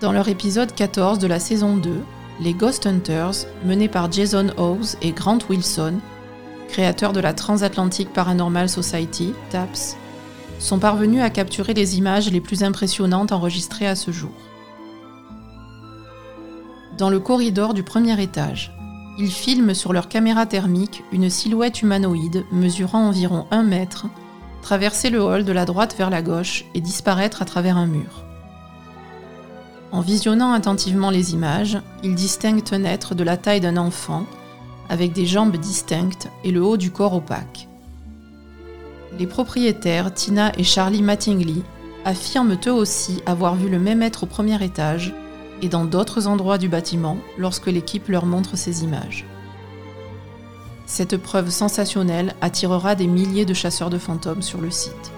Dans 0.00 0.12
leur 0.12 0.28
épisode 0.28 0.74
14 0.74 1.18
de 1.18 1.26
la 1.26 1.40
saison 1.40 1.76
2, 1.76 1.90
les 2.40 2.52
Ghost 2.52 2.86
Hunters, 2.86 3.46
menés 3.64 3.88
par 3.88 4.12
Jason 4.12 4.48
Hawes 4.58 4.96
et 5.00 5.12
Grant 5.12 5.38
Wilson, 5.48 5.94
créateurs 6.68 7.12
de 7.12 7.20
la 7.20 7.32
Transatlantic 7.32 8.12
Paranormal 8.12 8.68
Society, 8.68 9.32
TAPS, 9.50 9.96
sont 10.58 10.78
parvenus 10.78 11.22
à 11.22 11.30
capturer 11.30 11.72
les 11.72 11.96
images 11.96 12.30
les 12.30 12.40
plus 12.40 12.62
impressionnantes 12.62 13.32
enregistrées 13.32 13.86
à 13.86 13.94
ce 13.94 14.10
jour. 14.10 14.34
Dans 16.98 17.08
le 17.08 17.20
corridor 17.20 17.72
du 17.72 17.82
premier 17.82 18.20
étage, 18.22 18.73
ils 19.18 19.30
filment 19.30 19.74
sur 19.74 19.92
leur 19.92 20.08
caméra 20.08 20.46
thermique 20.46 21.04
une 21.12 21.30
silhouette 21.30 21.82
humanoïde 21.82 22.44
mesurant 22.50 23.06
environ 23.06 23.46
1 23.50 23.62
mètre 23.62 24.06
traverser 24.64 25.10
le 25.10 25.22
hall 25.22 25.44
de 25.44 25.52
la 25.52 25.66
droite 25.66 25.94
vers 25.96 26.08
la 26.08 26.22
gauche 26.22 26.64
et 26.74 26.80
disparaître 26.80 27.42
à 27.42 27.44
travers 27.44 27.76
un 27.76 27.86
mur. 27.86 28.24
En 29.92 30.00
visionnant 30.00 30.52
attentivement 30.52 31.10
les 31.10 31.34
images, 31.34 31.78
ils 32.02 32.14
distinguent 32.14 32.64
un 32.72 32.84
être 32.84 33.14
de 33.14 33.22
la 33.22 33.36
taille 33.36 33.60
d'un 33.60 33.76
enfant, 33.76 34.24
avec 34.88 35.12
des 35.12 35.26
jambes 35.26 35.56
distinctes 35.58 36.28
et 36.44 36.50
le 36.50 36.64
haut 36.64 36.78
du 36.78 36.90
corps 36.90 37.14
opaque. 37.14 37.68
Les 39.18 39.26
propriétaires, 39.26 40.12
Tina 40.12 40.50
et 40.58 40.64
Charlie 40.64 41.02
Mattingly, 41.02 41.62
affirment 42.06 42.56
eux 42.66 42.72
aussi 42.72 43.22
avoir 43.26 43.54
vu 43.54 43.68
le 43.68 43.78
même 43.78 44.02
être 44.02 44.24
au 44.24 44.26
premier 44.26 44.62
étage 44.64 45.14
et 45.64 45.68
dans 45.68 45.86
d'autres 45.86 46.26
endroits 46.26 46.58
du 46.58 46.68
bâtiment 46.68 47.16
lorsque 47.38 47.68
l'équipe 47.68 48.08
leur 48.08 48.26
montre 48.26 48.54
ces 48.54 48.84
images. 48.84 49.24
Cette 50.84 51.16
preuve 51.16 51.48
sensationnelle 51.48 52.34
attirera 52.42 52.94
des 52.94 53.06
milliers 53.06 53.46
de 53.46 53.54
chasseurs 53.54 53.88
de 53.88 53.96
fantômes 53.96 54.42
sur 54.42 54.60
le 54.60 54.70
site. 54.70 55.12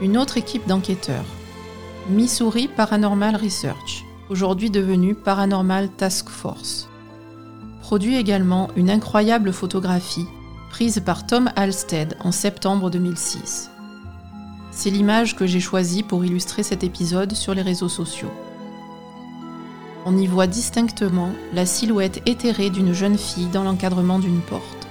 Une 0.00 0.16
autre 0.16 0.36
équipe 0.36 0.68
d'enquêteurs, 0.68 1.24
Missouri 2.08 2.68
Paranormal 2.68 3.34
Research, 3.34 4.04
aujourd'hui 4.30 4.70
devenue 4.70 5.16
Paranormal 5.16 5.88
Task 5.88 6.28
Force, 6.28 6.88
produit 7.80 8.16
également 8.16 8.68
une 8.76 8.90
incroyable 8.90 9.52
photographie 9.52 10.26
prise 10.70 11.02
par 11.04 11.26
Tom 11.26 11.50
Halstead 11.56 12.16
en 12.20 12.30
septembre 12.30 12.90
2006. 12.90 13.70
C'est 14.76 14.90
l'image 14.90 15.36
que 15.36 15.46
j'ai 15.46 15.60
choisie 15.60 16.02
pour 16.02 16.24
illustrer 16.24 16.64
cet 16.64 16.82
épisode 16.82 17.32
sur 17.34 17.54
les 17.54 17.62
réseaux 17.62 17.88
sociaux. 17.88 18.30
On 20.04 20.18
y 20.18 20.26
voit 20.26 20.48
distinctement 20.48 21.30
la 21.54 21.64
silhouette 21.64 22.20
éthérée 22.26 22.70
d'une 22.70 22.92
jeune 22.92 23.16
fille 23.16 23.46
dans 23.46 23.62
l'encadrement 23.62 24.18
d'une 24.18 24.40
porte. 24.40 24.88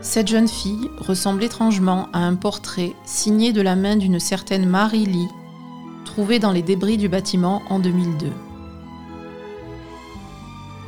Cette 0.00 0.26
jeune 0.28 0.48
fille 0.48 0.90
ressemble 0.98 1.44
étrangement 1.44 2.08
à 2.12 2.18
un 2.18 2.34
portrait 2.34 2.92
signé 3.04 3.52
de 3.52 3.62
la 3.62 3.76
main 3.76 3.96
d'une 3.96 4.18
certaine 4.18 4.68
Marie 4.68 5.06
Lee, 5.06 5.28
trouvée 6.04 6.40
dans 6.40 6.52
les 6.52 6.60
débris 6.60 6.98
du 6.98 7.08
bâtiment 7.08 7.62
en 7.70 7.78
2002. 7.78 8.26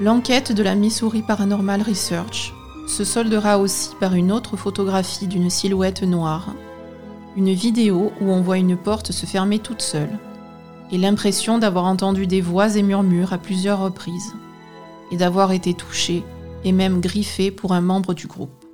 L'enquête 0.00 0.50
de 0.50 0.62
la 0.64 0.74
Missouri 0.74 1.22
Paranormal 1.22 1.80
Research 1.80 2.52
se 2.88 3.04
soldera 3.04 3.58
aussi 3.58 3.90
par 4.00 4.14
une 4.14 4.32
autre 4.32 4.56
photographie 4.56 5.28
d'une 5.28 5.48
silhouette 5.48 6.02
noire 6.02 6.52
une 7.36 7.52
vidéo 7.52 8.12
où 8.20 8.30
on 8.30 8.40
voit 8.40 8.58
une 8.58 8.76
porte 8.76 9.12
se 9.12 9.26
fermer 9.26 9.58
toute 9.58 9.82
seule, 9.82 10.18
et 10.90 10.98
l'impression 10.98 11.58
d'avoir 11.58 11.84
entendu 11.84 12.26
des 12.26 12.40
voix 12.40 12.76
et 12.76 12.82
murmures 12.82 13.32
à 13.32 13.38
plusieurs 13.38 13.80
reprises, 13.80 14.34
et 15.10 15.16
d'avoir 15.16 15.52
été 15.52 15.74
touché 15.74 16.24
et 16.64 16.72
même 16.72 17.00
griffé 17.00 17.50
pour 17.50 17.72
un 17.72 17.80
membre 17.80 18.14
du 18.14 18.26
groupe. 18.26 18.64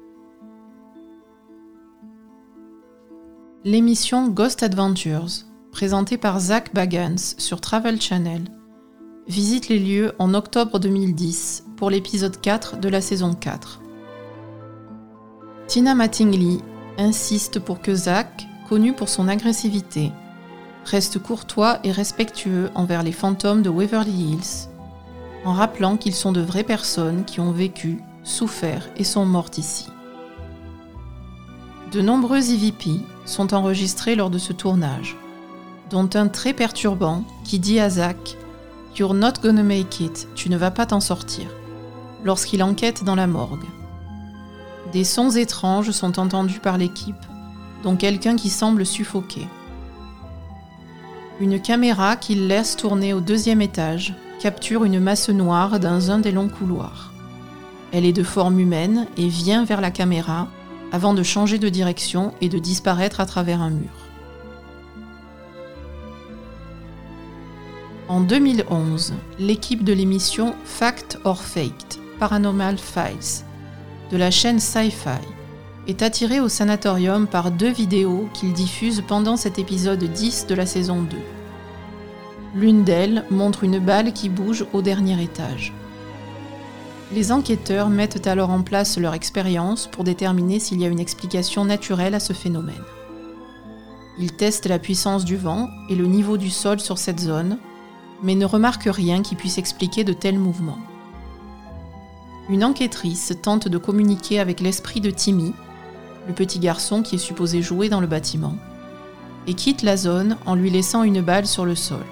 L'émission 3.65 4.29
Ghost 4.29 4.63
Adventures, 4.63 5.45
présentée 5.71 6.19
par 6.19 6.41
Zach 6.41 6.75
Bagans 6.75 7.35
sur 7.39 7.61
Travel 7.61 8.01
Channel, 8.01 8.45
visite 9.29 9.69
les 9.69 9.79
lieux 9.79 10.13
en 10.19 10.35
octobre 10.35 10.79
2010 10.79 11.65
pour 11.77 11.91
l'épisode 11.91 12.41
4 12.41 12.79
de 12.79 12.89
la 12.89 13.01
saison 13.01 13.35
4. 13.35 13.81
Tina 15.69 15.95
Mattingly 15.95 16.61
insiste 16.99 17.61
pour 17.61 17.81
que 17.81 17.95
Zach, 17.95 18.47
connu 18.73 18.95
pour 18.95 19.11
son 19.11 19.29
agressivité, 19.29 20.13
reste 20.87 21.19
courtois 21.19 21.79
et 21.85 21.93
respectueux 21.93 22.71
envers 22.75 23.03
les 23.03 23.13
fantômes 23.13 23.61
de 23.61 23.69
Waverly 23.69 24.31
Hills, 24.31 24.71
en 25.45 25.53
rappelant 25.53 25.99
qu'ils 25.99 26.15
sont 26.15 26.33
de 26.33 26.41
vraies 26.41 26.65
personnes 26.65 27.27
qui 27.27 27.39
ont 27.41 27.53
vécu, 27.53 28.01
souffert 28.25 28.89
et 28.97 29.05
sont 29.05 29.27
mortes 29.27 29.59
ici. 29.59 29.89
De 31.93 32.01
nombreux 32.01 32.51
EVP 32.51 32.93
sont 33.27 33.53
enregistrés 33.53 34.15
lors 34.15 34.31
de 34.31 34.39
ce 34.39 34.55
tournage, 34.55 35.19
dont 35.91 36.09
un 36.15 36.29
très 36.29 36.55
perturbant 36.55 37.25
qui 37.45 37.59
dit 37.59 37.79
à 37.79 37.91
Zach 37.91 38.39
You're 38.97 39.13
not 39.13 39.35
gonna 39.43 39.63
make 39.63 40.01
it, 40.01 40.29
tu 40.35 40.49
ne 40.49 40.57
vas 40.57 40.71
pas 40.71 40.87
t'en 40.87 41.01
sortir. 41.01 41.45
lorsqu'il 42.25 42.63
enquête 42.63 43.05
dans 43.05 43.17
la 43.17 43.27
morgue. 43.27 43.67
Des 44.95 45.05
sons 45.05 45.33
étranges 45.33 45.91
sont 45.91 46.19
entendus 46.19 46.61
par 46.61 46.79
l'équipe, 46.79 47.17
dont 47.83 47.97
quelqu'un 47.97 48.37
qui 48.37 48.51
semble 48.51 48.87
suffoqué. 48.87 49.47
Une 51.41 51.61
caméra 51.61 52.17
qu'il 52.17 52.47
laisse 52.47 52.77
tourner 52.77 53.13
au 53.15 53.21
deuxième 53.21 53.63
étage 53.63 54.15
capture 54.41 54.85
une 54.85 55.01
masse 55.01 55.29
noire 55.29 55.81
dans 55.81 56.11
un 56.11 56.19
des 56.19 56.33
longs 56.33 56.49
couloirs. 56.49 57.13
Elle 57.93 58.07
est 58.07 58.13
de 58.13 58.23
forme 58.23 58.59
humaine 58.59 59.07
et 59.17 59.29
vient 59.29 59.65
vers 59.65 59.81
la 59.81 59.91
caméra 59.91 60.49
avant 60.93 61.15
de 61.15 61.23
changer 61.23 61.59
de 61.59 61.69
direction 61.69 62.33
et 62.41 62.49
de 62.49 62.59
disparaître 62.59 63.21
à 63.21 63.27
travers 63.27 63.61
un 63.61 63.71
mur. 63.71 63.91
En 68.09 68.21
2011, 68.21 69.15
l'équipe 69.39 69.85
de 69.85 69.93
l'émission 69.93 70.55
Fact 70.65 71.19
or 71.25 71.43
Faked, 71.43 71.99
Paranormal 72.19 72.77
Files, 72.79 73.45
de 74.11 74.17
la 74.17 74.31
chaîne 74.31 74.61
Sci-Fi, 74.61 75.21
est 75.87 76.03
attirée 76.03 76.41
au 76.41 76.49
sanatorium 76.49 77.27
par 77.27 77.51
deux 77.51 77.71
vidéos 77.71 78.29
qu'il 78.35 78.53
diffuse 78.53 79.03
pendant 79.07 79.37
cet 79.37 79.59
épisode 79.59 80.03
10 80.03 80.47
de 80.47 80.55
la 80.55 80.67
saison 80.67 81.03
2. 81.03 81.17
L'une 82.55 82.85
d'elles 82.85 83.25
montre 83.31 83.65
une 83.65 83.79
balle 83.79 84.13
qui 84.13 84.29
bouge 84.29 84.67
au 84.73 84.83
dernier 84.83 85.23
étage. 85.23 85.73
Les 87.13 87.33
enquêteurs 87.33 87.89
mettent 87.89 88.27
alors 88.27 88.51
en 88.51 88.63
place 88.63 88.99
leur 88.99 89.15
expérience 89.15 89.87
pour 89.87 90.05
déterminer 90.05 90.61
s'il 90.61 90.81
y 90.81 90.85
a 90.85 90.89
une 90.89 91.01
explication 91.01 91.65
naturelle 91.65 92.15
à 92.15 92.21
ce 92.21 92.33
phénomène. 92.33 92.85
Ils 94.19 94.33
testent 94.33 94.67
la 94.67 94.79
puissance 94.79 95.25
du 95.25 95.37
vent 95.37 95.69
et 95.89 95.95
le 95.95 96.07
niveau 96.07 96.37
du 96.37 96.51
sol 96.51 96.81
sur 96.81 96.99
cette 96.99 97.21
zone 97.21 97.59
mais 98.23 98.35
ne 98.35 98.47
remarque 98.47 98.85
rien 98.87 99.23
qui 99.23 99.35
puisse 99.35 99.59
expliquer 99.59 100.05
de 100.05 100.13
tels 100.13 100.39
mouvements. 100.39 100.79
Une 102.49 102.65
enquêtrice 102.65 103.33
tente 103.43 103.69
de 103.69 103.79
communiquer 103.79 104.39
avec 104.39 104.61
l'esprit 104.61 105.01
de 105.01 105.11
Timmy, 105.11 105.55
le 106.27 106.35
petit 106.35 106.59
garçon 106.59 107.03
qui 107.03 107.17
est 107.17 107.19
supposé 107.19 107.63
jouer 107.63 107.89
dans 107.89 108.01
le 108.01 108.07
bâtiment, 108.07 108.57
et 109.47 109.55
quitte 109.55 109.83
la 109.83 109.97
zone 109.97 110.37
en 110.47 110.55
lui 110.55 110.71
laissant 110.71 111.03
une 111.03 111.21
balle 111.21 111.47
sur 111.47 111.65
le 111.65 111.75
sol. 111.75 112.05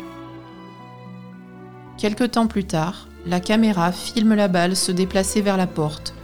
Quelque 1.99 2.25
temps 2.25 2.47
plus 2.47 2.65
tard, 2.65 3.09
la 3.27 3.41
caméra 3.41 3.93
filme 3.93 4.35
la 4.35 4.49
balle 4.49 4.75
se 4.75 4.93
déplacer 4.93 5.43
vers 5.43 5.57
la 5.57 5.67
porte 5.67 6.15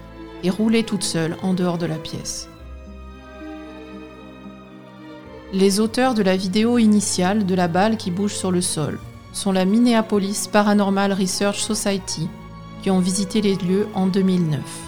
et 0.42 0.50
rouler 0.50 0.82
toute 0.82 1.02
seule 1.02 1.36
en 1.42 1.54
dehors 1.54 1.78
de 1.78 1.86
la 1.86 1.96
pièce. 1.96 2.48
Les 5.52 5.80
auteurs 5.80 6.14
de 6.14 6.22
la 6.22 6.36
vidéo 6.36 6.78
initiale 6.78 7.46
de 7.46 7.54
la 7.54 7.68
balle 7.68 7.96
qui 7.96 8.10
bouge 8.10 8.34
sur 8.34 8.50
le 8.50 8.60
sol 8.60 8.98
sont 9.32 9.52
la 9.52 9.64
Minneapolis 9.64 10.48
Paranormal 10.50 11.12
Research 11.12 11.60
Society, 11.60 12.28
qui 12.82 12.90
ont 12.90 13.00
visité 13.00 13.42
les 13.42 13.54
lieux 13.54 13.86
en 13.94 14.06
2009. 14.06 14.85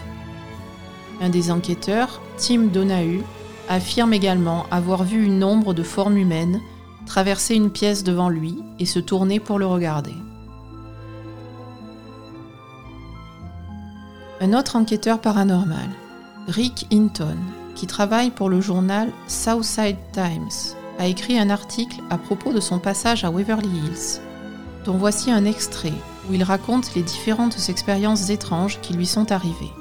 Un 1.21 1.29
des 1.29 1.51
enquêteurs, 1.51 2.21
Tim 2.37 2.65
Donahue, 2.65 3.25
affirme 3.69 4.13
également 4.13 4.67
avoir 4.71 5.05
vu 5.05 5.25
une 5.25 5.45
ombre 5.45 5.75
de 5.75 5.83
forme 5.83 6.17
humaine 6.17 6.61
traverser 7.07 7.55
une 7.55 7.71
pièce 7.71 8.05
devant 8.05 8.29
lui 8.29 8.59
et 8.79 8.87
se 8.87 8.99
tourner 8.99 9.41
pour 9.41 9.59
le 9.59 9.67
regarder. 9.67 10.15
Un 14.41 14.53
autre 14.53 14.77
enquêteur 14.77 15.21
paranormal, 15.21 15.89
Rick 16.47 16.87
Hinton, 16.93 17.37
qui 17.75 17.87
travaille 17.87 18.31
pour 18.31 18.49
le 18.49 18.61
journal 18.61 19.11
Southside 19.27 19.97
Times, 20.13 20.77
a 20.99 21.07
écrit 21.07 21.39
un 21.39 21.51
article 21.51 22.01
à 22.11 22.19
propos 22.19 22.53
de 22.53 22.61
son 22.61 22.79
passage 22.79 23.25
à 23.25 23.31
Waverly 23.31 23.69
Hills 23.69 24.21
dont 24.85 24.97
voici 24.97 25.31
un 25.31 25.45
extrait 25.45 25.93
où 26.29 26.35
il 26.35 26.43
raconte 26.43 26.95
les 26.95 27.03
différentes 27.03 27.69
expériences 27.69 28.31
étranges 28.31 28.81
qui 28.81 28.95
lui 28.95 29.07
sont 29.07 29.33
arrivées. 29.33 29.73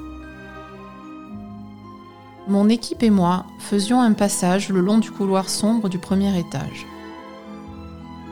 Mon 2.48 2.70
équipe 2.70 3.02
et 3.02 3.10
moi 3.10 3.44
faisions 3.58 4.00
un 4.00 4.14
passage 4.14 4.70
le 4.70 4.80
long 4.80 4.96
du 4.96 5.10
couloir 5.10 5.50
sombre 5.50 5.90
du 5.90 5.98
premier 5.98 6.38
étage. 6.38 6.86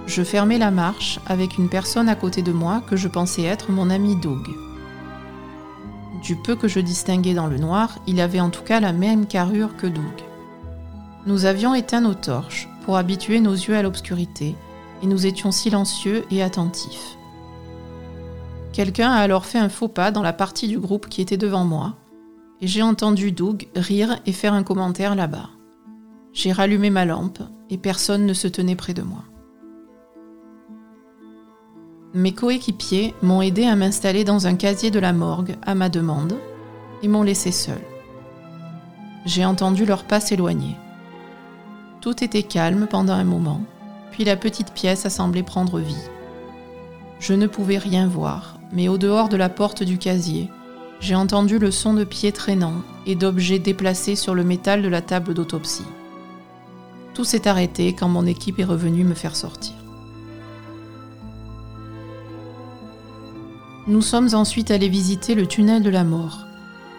Je 0.07 0.23
fermais 0.23 0.57
la 0.57 0.71
marche 0.71 1.21
avec 1.27 1.59
une 1.59 1.69
personne 1.69 2.09
à 2.09 2.15
côté 2.15 2.41
de 2.41 2.53
moi 2.53 2.83
que 2.89 2.97
je 2.97 3.09
pensais 3.09 3.43
être 3.43 3.71
mon 3.71 3.91
ami 3.91 4.17
Doug. 4.17 4.49
Du 6.23 6.35
peu 6.35 6.57
que 6.57 6.67
je 6.67 6.81
distinguais 6.81 7.35
dans 7.35 7.47
le 7.47 7.59
noir, 7.59 7.99
il 8.07 8.19
avait 8.23 8.41
en 8.41 8.49
tout 8.49 8.63
cas 8.63 8.81
la 8.81 8.95
même 8.95 9.27
carrure 9.27 9.77
que 9.77 9.87
Doug. 9.87 10.25
Nous 11.27 11.45
avions 11.45 11.75
éteint 11.75 12.01
nos 12.01 12.15
torches 12.15 12.71
pour 12.87 12.97
habituer 12.97 13.41
nos 13.41 13.53
yeux 13.53 13.77
à 13.77 13.83
l'obscurité 13.83 14.55
et 15.03 15.07
nous 15.07 15.27
étions 15.27 15.53
silencieux 15.53 16.25
et 16.31 16.43
attentifs. 16.43 17.19
Quelqu'un 18.73 19.11
a 19.11 19.21
alors 19.21 19.45
fait 19.45 19.59
un 19.59 19.69
faux 19.69 19.89
pas 19.89 20.11
dans 20.11 20.23
la 20.23 20.33
partie 20.33 20.69
du 20.69 20.79
groupe 20.79 21.11
qui 21.11 21.21
était 21.21 21.37
devant 21.37 21.65
moi, 21.67 21.97
et 22.61 22.67
j'ai 22.67 22.83
entendu 22.83 23.33
Doug 23.33 23.69
rire 23.75 24.19
et 24.27 24.33
faire 24.33 24.55
un 24.55 24.63
commentaire 24.63 25.15
là-bas. 25.15 25.51
J'ai 26.33 26.53
rallumé 26.53 26.91
ma 26.91 27.05
lampe 27.05 27.41
et 27.71 27.79
personne 27.79 28.27
ne 28.27 28.35
se 28.35 28.49
tenait 28.49 28.77
près 28.77 28.95
de 28.95 29.03
moi. 29.03 29.25
Mes 32.15 32.33
coéquipiers 32.33 33.15
m'ont 33.23 33.43
aidé 33.43 33.65
à 33.67 33.77
m'installer 33.77 34.25
dans 34.25 34.47
un 34.47 34.55
casier 34.55 34.91
de 34.91 34.99
la 34.99 35.13
morgue 35.13 35.57
à 35.63 35.75
ma 35.75 35.89
demande 35.89 36.37
et 37.03 37.09
m'ont 37.09 37.23
laissé 37.23 37.53
seul. 37.53 37.81
J'ai 39.27 39.45
entendu 39.45 39.85
leurs 39.85 40.05
pas 40.05 40.21
s'éloigner. 40.21 40.77
Tout 42.01 42.23
était 42.25 42.43
calme 42.43 42.87
pendant 42.89 43.13
un 43.13 43.25
moment, 43.25 43.61
puis 44.13 44.25
la 44.25 44.37
petite 44.37 44.73
pièce 44.73 45.05
a 45.05 45.11
semblé 45.11 45.43
prendre 45.43 45.79
vie. 45.79 46.09
Je 47.19 47.35
ne 47.35 47.47
pouvais 47.47 47.79
rien 47.79 48.07
voir, 48.07 48.59
mais 48.73 48.89
au 48.89 48.99
dehors 48.99 49.29
de 49.29 49.37
la 49.37 49.49
porte 49.49 49.83
du 49.83 49.99
casier, 49.99 50.51
j'ai 51.01 51.15
entendu 51.15 51.59
le 51.59 51.71
son 51.71 51.95
de 51.95 52.05
pieds 52.05 52.33
traînants 52.33 52.83
et 53.07 53.15
d'objets 53.15 53.59
déplacés 53.59 54.17
sur 54.17 54.35
le 54.35 54.45
métal 54.45 54.83
de 54.83 54.89
la 54.89 55.03
table 55.03 55.35
d'autopsie. 55.35 55.85
Tout 57.15 57.25
s'est 57.25 57.49
arrêté 57.49 57.95
quand 57.95 58.09
mon 58.09 58.27
équipe 58.27 58.59
est 58.59 58.65
revenue 58.65 59.05
me 59.05 59.15
faire 59.15 59.37
sortir. 59.37 59.75
Nous 63.87 64.03
sommes 64.03 64.35
ensuite 64.35 64.71
allés 64.71 64.89
visiter 64.89 65.35
le 65.35 65.47
tunnel 65.47 65.83
de 65.83 65.91
la 65.91 66.03
mort, 66.03 66.45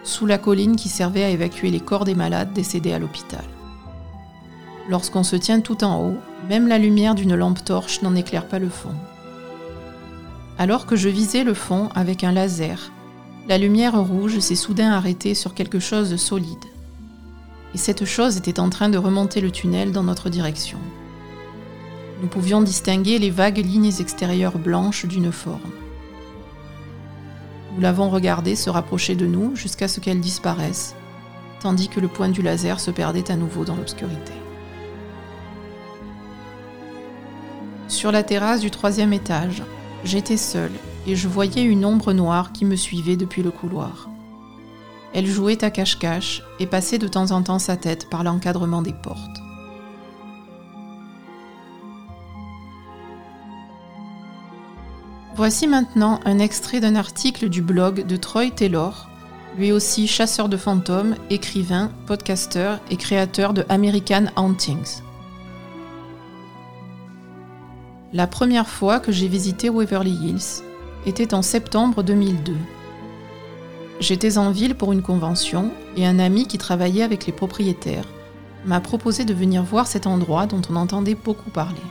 sous 0.03 0.25
la 0.25 0.37
colline 0.37 0.77
qui 0.77 0.87
servait 0.87 1.23
à 1.23 1.29
évacuer 1.29 1.69
les 1.69 1.81
corps 1.81 2.05
des 2.05 2.15
malades 2.15 2.53
décédés 2.53 2.93
à 2.93 2.99
l'hôpital. 2.99 3.43
Lorsqu'on 4.89 5.23
se 5.23 5.35
tient 5.35 5.59
tout 5.59 5.83
en 5.83 6.01
haut, 6.01 6.17
même 6.47 6.67
la 6.67 6.77
lumière 6.77 7.13
d'une 7.13 7.35
lampe 7.35 7.63
torche 7.65 8.01
n'en 8.01 8.15
éclaire 8.15 8.47
pas 8.47 8.59
le 8.59 8.69
fond. 8.69 8.95
Alors 10.57 10.85
que 10.85 10.95
je 10.95 11.09
visais 11.09 11.43
le 11.43 11.53
fond 11.53 11.89
avec 11.93 12.23
un 12.23 12.31
laser, 12.31 12.91
la 13.47 13.57
lumière 13.57 13.97
rouge 13.97 14.39
s'est 14.39 14.55
soudain 14.55 14.91
arrêtée 14.91 15.33
sur 15.33 15.53
quelque 15.53 15.79
chose 15.79 16.09
de 16.09 16.17
solide. 16.17 16.65
Et 17.73 17.77
cette 17.77 18.03
chose 18.03 18.35
était 18.35 18.59
en 18.59 18.69
train 18.69 18.89
de 18.89 18.97
remonter 18.97 19.39
le 19.39 19.51
tunnel 19.51 19.93
dans 19.93 20.03
notre 20.03 20.29
direction. 20.29 20.79
Nous 22.21 22.27
pouvions 22.27 22.61
distinguer 22.61 23.19
les 23.19 23.29
vagues 23.29 23.63
lignes 23.63 23.93
extérieures 23.99 24.57
blanches 24.57 25.05
d'une 25.05 25.31
forme. 25.31 25.71
Nous 27.73 27.81
l'avons 27.81 28.09
regardée 28.09 28.55
se 28.55 28.69
rapprocher 28.69 29.15
de 29.15 29.27
nous 29.27 29.55
jusqu'à 29.55 29.87
ce 29.87 30.01
qu'elle 30.01 30.19
disparaisse, 30.19 30.95
tandis 31.61 31.87
que 31.87 31.99
le 32.01 32.07
point 32.09 32.29
du 32.29 32.41
laser 32.41 32.79
se 32.79 32.91
perdait 32.91 33.31
à 33.31 33.37
nouveau 33.37 33.63
dans 33.63 33.75
l'obscurité. 33.75 34.33
Sur 37.87 38.11
la 38.11 38.23
terrasse 38.23 38.59
du 38.59 38.71
troisième 38.71 39.13
étage, 39.13 39.63
j'étais 40.03 40.37
seule 40.37 40.71
et 41.07 41.15
je 41.15 41.27
voyais 41.29 41.63
une 41.63 41.85
ombre 41.85 42.11
noire 42.11 42.51
qui 42.51 42.65
me 42.65 42.75
suivait 42.75 43.15
depuis 43.15 43.41
le 43.41 43.49
couloir. 43.49 44.09
Elle 45.13 45.25
jouait 45.25 45.63
à 45.63 45.71
cache-cache 45.71 46.43
et 46.59 46.67
passait 46.67 46.99
de 46.99 47.07
temps 47.07 47.31
en 47.31 47.41
temps 47.41 47.59
sa 47.59 47.77
tête 47.77 48.09
par 48.09 48.23
l'encadrement 48.23 48.81
des 48.81 48.93
portes. 48.93 49.41
Voici 55.35 55.67
maintenant 55.67 56.19
un 56.25 56.39
extrait 56.39 56.81
d'un 56.81 56.95
article 56.95 57.47
du 57.47 57.61
blog 57.61 58.05
de 58.05 58.17
Troy 58.17 58.49
Taylor, 58.49 59.07
lui 59.57 59.71
aussi 59.71 60.07
chasseur 60.07 60.49
de 60.49 60.57
fantômes, 60.57 61.15
écrivain, 61.29 61.91
podcasteur 62.05 62.79
et 62.89 62.97
créateur 62.97 63.53
de 63.53 63.63
American 63.69 64.25
Hauntings. 64.35 65.01
La 68.13 68.27
première 68.27 68.67
fois 68.67 68.99
que 68.99 69.11
j'ai 69.11 69.27
visité 69.27 69.69
Waverly 69.69 70.11
Hills 70.11 70.63
était 71.05 71.33
en 71.33 71.41
septembre 71.41 72.03
2002. 72.03 72.55
J'étais 73.99 74.37
en 74.37 74.51
ville 74.51 74.75
pour 74.75 74.91
une 74.91 75.01
convention 75.01 75.71
et 75.95 76.05
un 76.05 76.19
ami 76.19 76.47
qui 76.47 76.57
travaillait 76.57 77.03
avec 77.03 77.25
les 77.25 77.33
propriétaires 77.33 78.07
m'a 78.65 78.81
proposé 78.81 79.25
de 79.25 79.33
venir 79.33 79.63
voir 79.63 79.87
cet 79.87 80.07
endroit 80.07 80.45
dont 80.45 80.61
on 80.69 80.75
entendait 80.75 81.15
beaucoup 81.15 81.49
parler. 81.49 81.81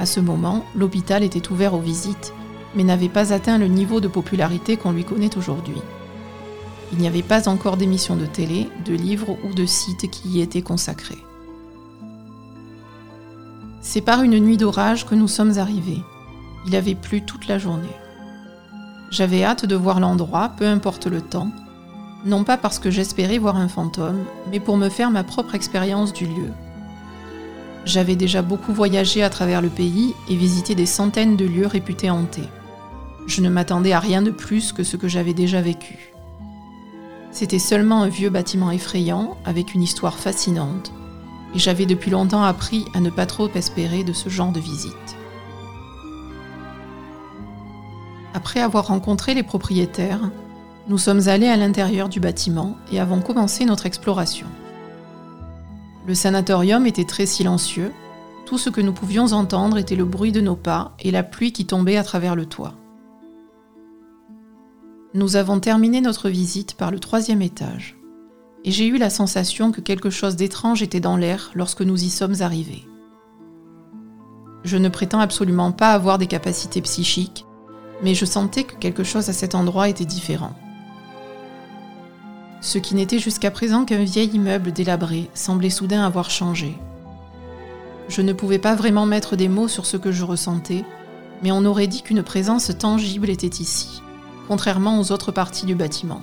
À 0.00 0.06
ce 0.06 0.20
moment, 0.20 0.64
l'hôpital 0.74 1.22
était 1.22 1.50
ouvert 1.52 1.74
aux 1.74 1.80
visites, 1.80 2.34
mais 2.74 2.82
n'avait 2.82 3.08
pas 3.08 3.32
atteint 3.32 3.58
le 3.58 3.68
niveau 3.68 4.00
de 4.00 4.08
popularité 4.08 4.76
qu'on 4.76 4.92
lui 4.92 5.04
connaît 5.04 5.36
aujourd'hui. 5.36 5.80
Il 6.92 6.98
n'y 6.98 7.06
avait 7.06 7.22
pas 7.22 7.48
encore 7.48 7.76
d'émissions 7.76 8.16
de 8.16 8.26
télé, 8.26 8.68
de 8.84 8.94
livres 8.94 9.38
ou 9.44 9.54
de 9.54 9.64
sites 9.64 10.10
qui 10.10 10.28
y 10.28 10.40
étaient 10.42 10.62
consacrés. 10.62 11.22
C'est 13.80 14.00
par 14.00 14.22
une 14.22 14.38
nuit 14.38 14.56
d'orage 14.56 15.06
que 15.06 15.14
nous 15.14 15.28
sommes 15.28 15.58
arrivés. 15.58 16.02
Il 16.66 16.76
avait 16.76 16.94
plu 16.94 17.22
toute 17.22 17.46
la 17.46 17.58
journée. 17.58 17.96
J'avais 19.10 19.44
hâte 19.44 19.66
de 19.66 19.76
voir 19.76 20.00
l'endroit, 20.00 20.52
peu 20.56 20.66
importe 20.66 21.06
le 21.06 21.20
temps, 21.20 21.50
non 22.24 22.44
pas 22.44 22.56
parce 22.56 22.78
que 22.78 22.90
j'espérais 22.90 23.38
voir 23.38 23.56
un 23.56 23.68
fantôme, 23.68 24.24
mais 24.50 24.60
pour 24.60 24.76
me 24.76 24.88
faire 24.88 25.10
ma 25.10 25.24
propre 25.24 25.54
expérience 25.54 26.12
du 26.12 26.26
lieu. 26.26 26.50
J'avais 27.84 28.14
déjà 28.14 28.42
beaucoup 28.42 28.72
voyagé 28.72 29.24
à 29.24 29.30
travers 29.30 29.60
le 29.60 29.68
pays 29.68 30.14
et 30.28 30.36
visité 30.36 30.76
des 30.76 30.86
centaines 30.86 31.36
de 31.36 31.44
lieux 31.44 31.66
réputés 31.66 32.10
hantés. 32.10 32.48
Je 33.26 33.40
ne 33.40 33.48
m'attendais 33.48 33.92
à 33.92 33.98
rien 33.98 34.22
de 34.22 34.30
plus 34.30 34.72
que 34.72 34.84
ce 34.84 34.96
que 34.96 35.08
j'avais 35.08 35.34
déjà 35.34 35.60
vécu. 35.60 36.12
C'était 37.32 37.58
seulement 37.58 38.02
un 38.02 38.08
vieux 38.08 38.30
bâtiment 38.30 38.70
effrayant 38.70 39.36
avec 39.44 39.74
une 39.74 39.82
histoire 39.82 40.18
fascinante, 40.18 40.92
et 41.54 41.58
j'avais 41.58 41.86
depuis 41.86 42.10
longtemps 42.10 42.44
appris 42.44 42.84
à 42.94 43.00
ne 43.00 43.10
pas 43.10 43.26
trop 43.26 43.48
espérer 43.54 44.04
de 44.04 44.12
ce 44.12 44.28
genre 44.28 44.52
de 44.52 44.60
visite. 44.60 45.11
Après 48.34 48.60
avoir 48.60 48.86
rencontré 48.86 49.34
les 49.34 49.42
propriétaires, 49.42 50.30
nous 50.88 50.98
sommes 50.98 51.28
allés 51.28 51.48
à 51.48 51.56
l'intérieur 51.56 52.08
du 52.08 52.18
bâtiment 52.18 52.76
et 52.90 52.98
avons 52.98 53.20
commencé 53.20 53.64
notre 53.64 53.86
exploration. 53.86 54.46
Le 56.06 56.14
sanatorium 56.14 56.86
était 56.86 57.04
très 57.04 57.26
silencieux, 57.26 57.92
tout 58.46 58.58
ce 58.58 58.70
que 58.70 58.80
nous 58.80 58.92
pouvions 58.92 59.32
entendre 59.32 59.78
était 59.78 59.96
le 59.96 60.04
bruit 60.04 60.32
de 60.32 60.40
nos 60.40 60.56
pas 60.56 60.92
et 60.98 61.10
la 61.10 61.22
pluie 61.22 61.52
qui 61.52 61.66
tombait 61.66 61.96
à 61.96 62.02
travers 62.02 62.34
le 62.34 62.46
toit. 62.46 62.74
Nous 65.14 65.36
avons 65.36 65.60
terminé 65.60 66.00
notre 66.00 66.30
visite 66.30 66.74
par 66.74 66.90
le 66.90 66.98
troisième 66.98 67.42
étage, 67.42 67.96
et 68.64 68.70
j'ai 68.70 68.86
eu 68.86 68.96
la 68.96 69.10
sensation 69.10 69.70
que 69.72 69.82
quelque 69.82 70.10
chose 70.10 70.36
d'étrange 70.36 70.82
était 70.82 71.00
dans 71.00 71.16
l'air 71.16 71.50
lorsque 71.54 71.82
nous 71.82 72.02
y 72.02 72.08
sommes 72.08 72.40
arrivés. 72.40 72.84
Je 74.64 74.78
ne 74.78 74.88
prétends 74.88 75.20
absolument 75.20 75.70
pas 75.70 75.92
avoir 75.92 76.18
des 76.18 76.26
capacités 76.26 76.80
psychiques, 76.80 77.44
mais 78.02 78.14
je 78.14 78.24
sentais 78.24 78.64
que 78.64 78.74
quelque 78.74 79.04
chose 79.04 79.28
à 79.28 79.32
cet 79.32 79.54
endroit 79.54 79.88
était 79.88 80.04
différent. 80.04 80.52
Ce 82.60 82.78
qui 82.78 82.94
n'était 82.94 83.18
jusqu'à 83.18 83.50
présent 83.50 83.84
qu'un 83.84 84.04
vieil 84.04 84.28
immeuble 84.28 84.72
délabré 84.72 85.28
semblait 85.34 85.70
soudain 85.70 86.04
avoir 86.04 86.30
changé. 86.30 86.78
Je 88.08 88.22
ne 88.22 88.32
pouvais 88.32 88.58
pas 88.58 88.74
vraiment 88.74 89.06
mettre 89.06 89.36
des 89.36 89.48
mots 89.48 89.68
sur 89.68 89.86
ce 89.86 89.96
que 89.96 90.12
je 90.12 90.24
ressentais, 90.24 90.84
mais 91.42 91.50
on 91.50 91.64
aurait 91.64 91.86
dit 91.86 92.02
qu'une 92.02 92.22
présence 92.22 92.70
tangible 92.78 93.30
était 93.30 93.46
ici, 93.46 94.02
contrairement 94.48 95.00
aux 95.00 95.10
autres 95.12 95.32
parties 95.32 95.66
du 95.66 95.74
bâtiment. 95.74 96.22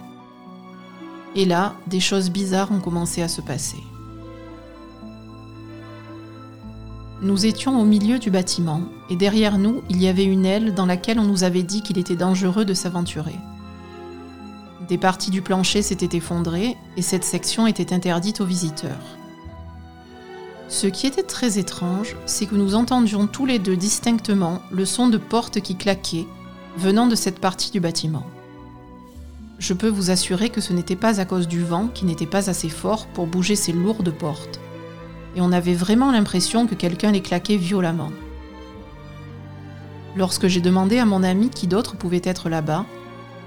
Et 1.35 1.45
là, 1.45 1.75
des 1.87 1.99
choses 1.99 2.29
bizarres 2.29 2.71
ont 2.71 2.79
commencé 2.79 3.21
à 3.21 3.27
se 3.27 3.41
passer. 3.41 3.83
Nous 7.21 7.45
étions 7.45 7.81
au 7.81 7.83
milieu 7.83 8.17
du 8.17 8.31
bâtiment, 8.31 8.81
et 9.09 9.17
derrière 9.17 9.57
nous, 9.57 9.81
il 9.89 10.01
y 10.01 10.07
avait 10.07 10.23
une 10.23 10.45
aile 10.45 10.73
dans 10.73 10.85
laquelle 10.85 11.19
on 11.19 11.25
nous 11.25 11.43
avait 11.43 11.63
dit 11.63 11.81
qu'il 11.81 11.97
était 11.97 12.15
dangereux 12.15 12.63
de 12.63 12.73
s'aventurer. 12.73 13.35
Des 14.87 14.97
parties 14.97 15.29
du 15.29 15.41
plancher 15.41 15.81
s'étaient 15.81 16.15
effondrées 16.15 16.77
et 16.95 17.01
cette 17.01 17.25
section 17.25 17.67
était 17.67 17.93
interdite 17.93 18.39
aux 18.39 18.45
visiteurs. 18.45 19.17
Ce 20.69 20.87
qui 20.87 21.07
était 21.07 21.23
très 21.23 21.59
étrange, 21.59 22.15
c'est 22.25 22.45
que 22.45 22.55
nous 22.55 22.73
entendions 22.73 23.27
tous 23.27 23.45
les 23.45 23.59
deux 23.59 23.75
distinctement 23.75 24.61
le 24.71 24.85
son 24.85 25.09
de 25.09 25.17
portes 25.17 25.59
qui 25.59 25.75
claquaient 25.75 26.27
venant 26.77 27.07
de 27.07 27.15
cette 27.15 27.39
partie 27.39 27.71
du 27.71 27.81
bâtiment. 27.81 28.25
Je 29.57 29.73
peux 29.73 29.89
vous 29.89 30.09
assurer 30.09 30.49
que 30.49 30.61
ce 30.61 30.71
n'était 30.71 30.95
pas 30.95 31.19
à 31.19 31.25
cause 31.25 31.49
du 31.49 31.61
vent 31.63 31.89
qui 31.93 32.05
n'était 32.05 32.25
pas 32.25 32.49
assez 32.49 32.69
fort 32.69 33.07
pour 33.07 33.27
bouger 33.27 33.57
ces 33.57 33.73
lourdes 33.73 34.11
portes. 34.11 34.61
Et 35.35 35.41
on 35.41 35.51
avait 35.51 35.73
vraiment 35.73 36.11
l'impression 36.11 36.67
que 36.67 36.75
quelqu'un 36.75 37.11
les 37.11 37.21
claquait 37.21 37.57
violemment. 37.57 38.11
Lorsque 40.15 40.47
j'ai 40.47 40.61
demandé 40.61 40.97
à 40.97 41.05
mon 41.05 41.23
ami 41.23 41.49
qui 41.49 41.67
d'autre 41.67 41.95
pouvait 41.95 42.21
être 42.23 42.49
là-bas, 42.49 42.85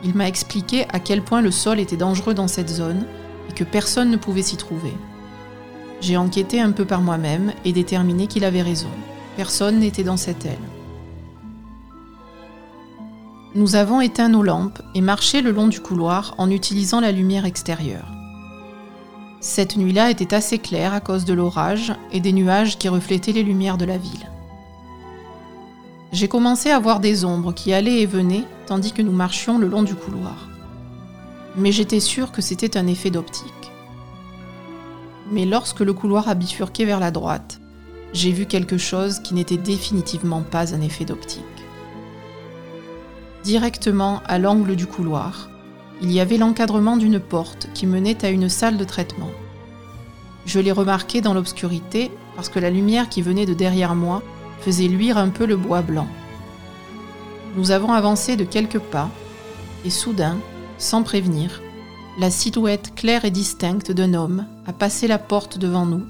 il 0.05 0.15
m'a 0.15 0.29
expliqué 0.29 0.87
à 0.93 1.01
quel 1.01 1.23
point 1.23 1.43
le 1.43 1.51
sol 1.51 1.81
était 1.81 1.97
dangereux 1.97 2.35
dans 2.35 2.49
cette 2.49 2.71
zone 2.71 3.05
et 3.51 3.53
que 3.53 3.65
personne 3.65 4.11
ne 4.11 4.17
pouvait 4.17 4.43
s'y 4.43 4.57
trouver. 4.57 4.93
J'ai 6.01 6.17
enquêté 6.17 6.61
un 6.61 6.73
peu 6.73 6.85
par 6.85 7.01
moi-même 7.01 7.53
et 7.65 7.73
déterminé 7.73 8.27
qu'il 8.27 8.45
avait 8.45 8.63
raison. 8.63 8.89
Personne 9.37 9.79
n'était 9.79 10.03
dans 10.03 10.17
cette 10.17 10.45
aile. 10.45 10.59
Nous 13.55 13.77
avons 13.77 14.01
éteint 14.01 14.29
nos 14.29 14.43
lampes 14.43 14.81
et 14.95 15.01
marché 15.01 15.43
le 15.43 15.53
long 15.53 15.69
du 15.69 15.81
couloir 15.81 16.35
en 16.39 16.51
utilisant 16.51 17.01
la 17.01 17.13
lumière 17.13 17.45
extérieure. 17.45 18.12
Cette 19.43 19.77
nuit-là 19.77 20.09
était 20.09 20.35
assez 20.35 20.61
claire 20.61 20.95
à 20.95 21.01
cause 21.01 21.25
de 21.25 21.35
l'orage 21.35 21.93
et 22.13 22.21
des 22.21 22.33
nuages 22.33 22.79
qui 22.79 22.89
reflétaient 22.89 23.33
les 23.33 23.43
lumières 23.43 23.77
de 23.77 23.85
la 23.85 23.99
ville. 23.99 24.31
J'ai 26.13 26.29
commencé 26.29 26.71
à 26.71 26.79
voir 26.79 27.01
des 27.01 27.25
ombres 27.25 27.53
qui 27.53 27.73
allaient 27.73 28.03
et 28.03 28.07
venaient 28.07 28.45
tandis 28.67 28.93
que 28.93 29.03
nous 29.03 29.11
marchions 29.11 29.59
le 29.59 29.67
long 29.67 29.83
du 29.83 29.97
couloir. 29.97 30.49
Mais 31.57 31.73
j'étais 31.73 31.99
sûre 31.99 32.31
que 32.31 32.41
c'était 32.41 32.77
un 32.77 32.87
effet 32.87 33.11
d'optique. 33.11 33.73
Mais 35.33 35.45
lorsque 35.45 35.81
le 35.81 35.93
couloir 35.93 36.29
a 36.29 36.35
bifurqué 36.35 36.85
vers 36.85 37.01
la 37.01 37.11
droite, 37.11 37.61
j'ai 38.13 38.31
vu 38.31 38.47
quelque 38.47 38.79
chose 38.79 39.19
qui 39.19 39.35
n'était 39.35 39.57
définitivement 39.57 40.43
pas 40.43 40.73
un 40.73 40.83
effet 40.83 41.05
d'optique. 41.05 41.43
Directement 43.43 44.23
à 44.27 44.39
l'angle 44.39 44.77
du 44.77 44.87
couloir, 44.87 45.49
il 46.03 46.11
y 46.11 46.21
avait 46.21 46.37
l'encadrement 46.37 46.97
d'une 46.97 47.21
porte 47.21 47.69
qui 47.75 47.87
menait 47.87 48.25
à 48.25 48.31
une 48.31 48.49
salle 48.49 48.77
de 48.77 48.85
traitement. 48.85 49.31
Je 50.45 50.59
l'ai 50.59 50.73
remarqué 50.73 51.21
dans 51.21 51.33
l'obscurité 51.33 52.11
parce 52.35 52.49
que 52.49 52.59
la 52.59 52.71
lumière 52.71 53.09
qui 53.09 53.23
venait 53.23 53.47
de 53.47 53.55
derrière 53.55 53.95
moi 53.95 54.21
faisait 54.61 54.89
luire 54.89 55.17
un 55.17 55.29
peu 55.29 55.47
le 55.47 55.57
bois 55.57 55.81
blanc. 55.81 56.09
Nous 57.57 57.71
avons 57.71 57.93
avancé 57.93 58.37
de 58.37 58.45
quelques 58.45 58.81
pas, 58.81 59.09
et 59.85 59.91
soudain, 59.91 60.39
sans 60.79 61.05
prévenir, 61.05 61.63
la 62.19 62.31
silhouette 62.31 62.95
claire 62.97 63.25
et 63.25 63.31
distincte 63.31 63.93
d'un 63.93 64.15
homme 64.15 64.47
a 64.67 64.73
passé 64.73 65.07
la 65.07 65.19
porte 65.19 65.59
devant 65.59 65.87
nous, 65.87 66.03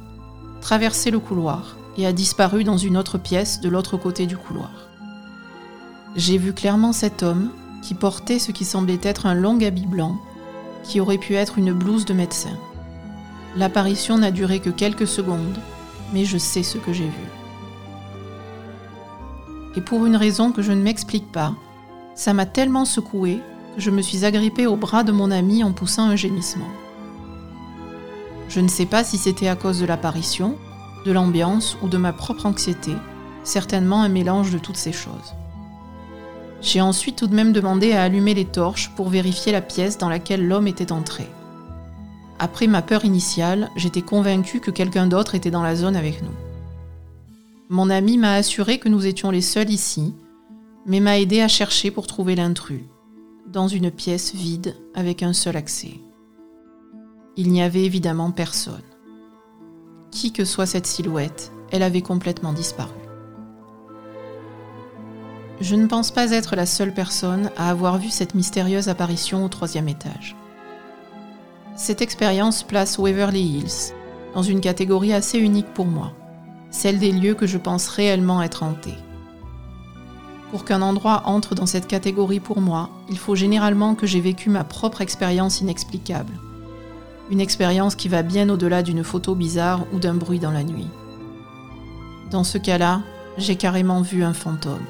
traversé 0.61 1.11
le 1.11 1.19
couloir 1.19 1.77
et 1.99 2.07
a 2.07 2.13
disparu 2.13 2.65
dans 2.65 2.79
une 2.79 2.97
autre 2.97 3.19
pièce 3.19 3.61
de 3.61 3.69
l'autre 3.69 3.99
côté 3.99 4.27
du 4.27 4.37
couloir. 4.37 4.71
J'ai 6.17 6.39
vu 6.39 6.55
clairement 6.55 6.93
cet 6.93 7.23
homme 7.23 7.51
qui 7.83 7.95
portait 7.95 8.39
ce 8.39 8.53
qui 8.53 8.65
semblait 8.65 9.01
être 9.03 9.27
un 9.27 9.35
long 9.35 9.61
habit 9.61 9.87
blanc, 9.87 10.17
qui 10.83 11.01
aurait 11.01 11.19
pu 11.19 11.35
être 11.35 11.59
une 11.59 11.73
blouse 11.73 12.05
de 12.05 12.15
médecin. 12.15 12.57
L'apparition 13.57 14.19
n'a 14.19 14.31
duré 14.31 14.61
que 14.61 14.71
quelques 14.71 15.07
secondes, 15.07 15.59
mais 16.13 16.25
je 16.25 16.39
sais 16.39 16.63
ce 16.63 16.79
que 16.79 16.93
j'ai 16.93 17.05
vu 17.05 17.43
et 19.77 19.81
pour 19.81 20.07
une 20.07 20.17
raison 20.17 20.53
que 20.53 20.63
je 20.63 20.73
ne 20.73 20.83
m'explique 20.83 21.31
pas, 21.31 21.55
ça 22.15 22.35
m'a 22.35 22.47
tellement 22.47 22.85
secoué 22.85 23.41
que 23.75 23.81
je 23.81 23.91
me 23.91 24.03
suis 24.03 24.25
agrippée 24.25 24.67
au 24.67 24.77
bras 24.77 25.03
de 25.03 25.13
mon 25.13 25.31
ami 25.31 25.65
en 25.65 25.73
poussant 25.73 26.05
un 26.05 26.17
gémissement. 26.17 26.69
Je 28.49 28.61
ne 28.61 28.69
sais 28.69 28.87
pas 28.87 29.03
si 29.03 29.17
c'était 29.17 29.49
à 29.49 29.57
cause 29.57 29.81
de 29.81 29.87
l'apparition, 29.87 30.57
de 31.07 31.13
l'ambiance 31.13 31.79
ou 31.83 31.89
de 31.89 31.97
ma 31.97 32.13
propre 32.13 32.47
anxiété, 32.47 32.93
certainement 33.45 34.03
un 34.03 34.11
mélange 34.11 34.53
de 34.53 34.59
toutes 34.59 34.77
ces 34.77 34.93
choses. 34.93 35.35
J'ai 36.63 36.81
ensuite 36.81 37.17
tout 37.17 37.27
de 37.27 37.35
même 37.35 37.53
demandé 37.53 37.93
à 37.93 38.05
allumer 38.05 38.35
les 38.35 38.45
torches 38.45 38.93
pour 38.95 39.09
vérifier 39.09 39.51
la 39.51 39.61
pièce 39.61 39.99
dans 39.99 40.09
laquelle 40.09 40.47
l'homme 40.47 40.69
était 40.69 40.93
entré. 40.93 41.27
Après 42.39 42.69
ma 42.69 42.83
peur 42.83 43.05
initiale, 43.05 43.71
j'étais 43.77 44.03
convaincue 44.03 44.61
que 44.61 44.71
quelqu'un 44.71 45.09
d'autre 45.09 45.35
était 45.35 45.51
dans 45.51 45.63
la 45.63 45.75
zone 45.75 45.97
avec 45.97 46.23
nous. 46.23 46.35
Mon 47.69 47.91
ami 47.91 48.17
m'a 48.17 48.35
assuré 48.35 48.79
que 48.79 48.89
nous 48.89 49.07
étions 49.07 49.31
les 49.31 49.41
seuls 49.41 49.71
ici, 49.71 50.15
mais 50.87 51.01
m'a 51.01 51.19
aidé 51.19 51.41
à 51.41 51.49
chercher 51.49 51.91
pour 51.91 52.07
trouver 52.07 52.37
l'intrus, 52.37 52.83
dans 53.47 53.67
une 53.67 53.91
pièce 53.91 54.35
vide 54.35 54.77
avec 54.95 55.23
un 55.23 55.33
seul 55.33 55.57
accès. 55.57 56.01
Il 57.37 57.51
n'y 57.51 57.63
avait 57.63 57.85
évidemment 57.85 58.31
personne. 58.31 58.83
Qui 60.11 60.33
que 60.33 60.45
soit 60.45 60.67
cette 60.67 60.87
silhouette, 60.87 61.51
elle 61.71 61.83
avait 61.83 62.03
complètement 62.03 62.53
disparu. 62.53 63.02
Je 65.63 65.75
ne 65.75 65.87
pense 65.87 66.11
pas 66.11 66.33
être 66.33 66.57
la 66.57 66.67
seule 66.67 66.93
personne 66.93 67.51
à 67.57 67.71
avoir 67.71 67.97
vu 67.97 68.11
cette 68.11 68.35
mystérieuse 68.35 68.91
apparition 68.91 69.47
au 69.47 69.49
troisième 69.49 69.89
étage. 69.89 70.37
Cette 71.77 72.03
expérience 72.03 72.63
place 72.63 72.99
Waverly 72.99 73.41
Hills 73.41 73.95
dans 74.35 74.43
une 74.43 74.61
catégorie 74.61 75.15
assez 75.15 75.39
unique 75.39 75.73
pour 75.73 75.87
moi 75.87 76.13
celle 76.73 76.99
des 76.99 77.13
lieux 77.13 77.35
que 77.35 77.47
je 77.47 77.59
pense 77.59 77.87
réellement 77.87 78.43
être 78.43 78.65
hantés. 78.65 78.97
Pour 80.51 80.65
qu'un 80.65 80.83
endroit 80.83 81.23
entre 81.27 81.55
dans 81.55 81.67
cette 81.67 81.87
catégorie 81.87 82.41
pour 82.41 82.61
moi, 82.61 82.91
il 83.09 83.19
faut 83.19 83.37
généralement 83.37 83.95
que 83.95 84.07
j'ai 84.07 84.21
vécu 84.21 84.51
ma 84.51 84.65
propre 84.65 85.01
expérience 85.01 85.61
inexplicable. 85.61 86.33
Une 87.31 87.41
expérience 87.41 87.95
qui 87.95 88.09
va 88.09 88.23
bien 88.23 88.49
au-delà 88.51 88.83
d'une 88.83 89.05
photo 89.05 89.35
bizarre 89.35 89.87
ou 89.93 89.99
d'un 89.99 90.15
bruit 90.15 90.41
dans 90.41 90.51
la 90.51 90.65
nuit. 90.65 90.89
Dans 92.31 92.45
ce 92.45 92.59
cas-là, 92.59 93.03
j'ai 93.39 93.57
carrément 93.57 94.03
vu 94.03 94.25
un 94.25 94.35
fantôme. 94.35 94.85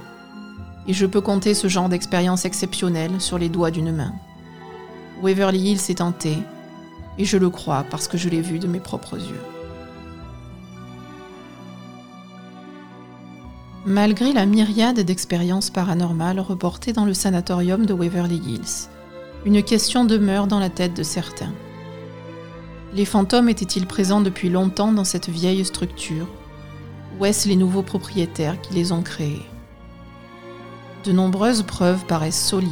Et 0.87 0.93
je 0.93 1.07
peux 1.07 1.21
compter 1.21 1.55
ce 1.55 1.69
genre 1.69 1.89
d'expérience 1.89 2.45
exceptionnelle 2.45 3.21
sur 3.21 3.39
les 3.39 3.49
doigts 3.49 3.71
d'une 3.71 3.93
main. 3.93 4.13
Waverly 5.23 5.71
Hills 5.71 5.79
s'est 5.79 6.03
hanté, 6.03 6.37
et 7.19 7.25
je 7.25 7.37
le 7.37 7.51
crois 7.51 7.85
parce 7.91 8.09
que 8.09 8.19
je 8.19 8.29
l'ai 8.29 8.41
vu 8.41 8.59
de 8.59 8.67
mes 8.67 8.81
propres 8.81 9.17
yeux. 9.17 9.41
Malgré 13.85 14.33
la 14.33 14.47
myriade 14.47 15.01
d'expériences 15.01 15.71
paranormales 15.71 16.41
reportées 16.41 16.93
dans 16.93 17.05
le 17.05 17.15
sanatorium 17.15 17.85
de 17.85 17.93
Waverly 17.93 18.37
Hills, 18.37 18.89
une 19.45 19.63
question 19.63 20.05
demeure 20.05 20.47
dans 20.47 20.61
la 20.61 20.71
tête 20.71 20.97
de 20.97 21.03
certains. 21.03 21.53
Les 22.95 23.05
fantômes 23.05 23.49
étaient-ils 23.49 23.87
présents 23.87 24.21
depuis 24.21 24.51
longtemps 24.51 24.93
dans 24.93 25.05
cette 25.05 25.29
vieille 25.29 25.65
structure? 25.65 26.29
Ou 27.19 27.25
est-ce 27.25 27.49
les 27.49 27.57
nouveaux 27.57 27.83
propriétaires 27.83 28.61
qui 28.61 28.75
les 28.75 28.93
ont 28.93 29.03
créés? 29.03 29.47
De 31.05 31.11
nombreuses 31.11 31.63
preuves 31.63 32.05
paraissent 32.07 32.47
solides 32.47 32.71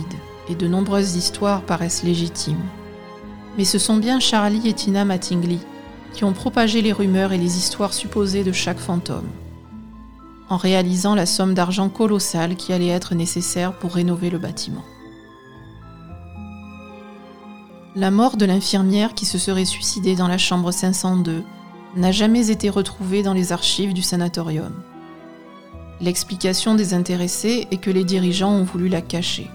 et 0.49 0.55
de 0.55 0.69
nombreuses 0.69 1.17
histoires 1.17 1.63
paraissent 1.63 2.05
légitimes. 2.05 2.65
Mais 3.59 3.65
ce 3.65 3.79
sont 3.79 3.97
bien 3.97 4.21
Charlie 4.21 4.69
et 4.69 4.73
Tina 4.73 5.05
Mattingly 5.05 5.59
qui 6.13 6.25
ont 6.25 6.33
propagé 6.33 6.83
les 6.83 6.93
rumeurs 6.93 7.33
et 7.33 7.39
les 7.39 7.57
histoires 7.57 7.93
supposées 7.93 8.45
de 8.45 8.53
chaque 8.53 8.79
fantôme, 8.79 9.29
en 10.49 10.57
réalisant 10.57 11.15
la 11.15 11.27
somme 11.27 11.55
d'argent 11.55 11.89
colossale 11.89 12.57
qui 12.57 12.73
allait 12.73 12.89
être 12.89 13.15
nécessaire 13.15 13.73
pour 13.73 13.93
rénover 13.93 14.31
le 14.31 14.39
bâtiment. 14.39 14.85
La 17.97 18.11
mort 18.11 18.37
de 18.37 18.45
l'infirmière 18.45 19.15
qui 19.15 19.27
se 19.27 19.39
serait 19.39 19.65
suicidée 19.65 20.15
dans 20.15 20.29
la 20.29 20.39
chambre 20.39 20.71
502 20.71 21.43
n'a 21.97 22.13
jamais 22.13 22.51
été 22.51 22.71
retrouvée 22.71 23.23
dans 23.23 23.35
les 23.35 23.53
archives 23.53 23.93
du 23.93 24.03
sanatorium. 24.03 24.73
L'explication 26.01 26.75
des 26.75 26.95
intéressés 26.95 27.69
est 27.71 27.77
que 27.77 27.91
les 27.91 28.05
dirigeants 28.05 28.53
ont 28.53 28.65
voulu 28.65 28.89
la 28.89 29.03
cacher. 29.03 29.51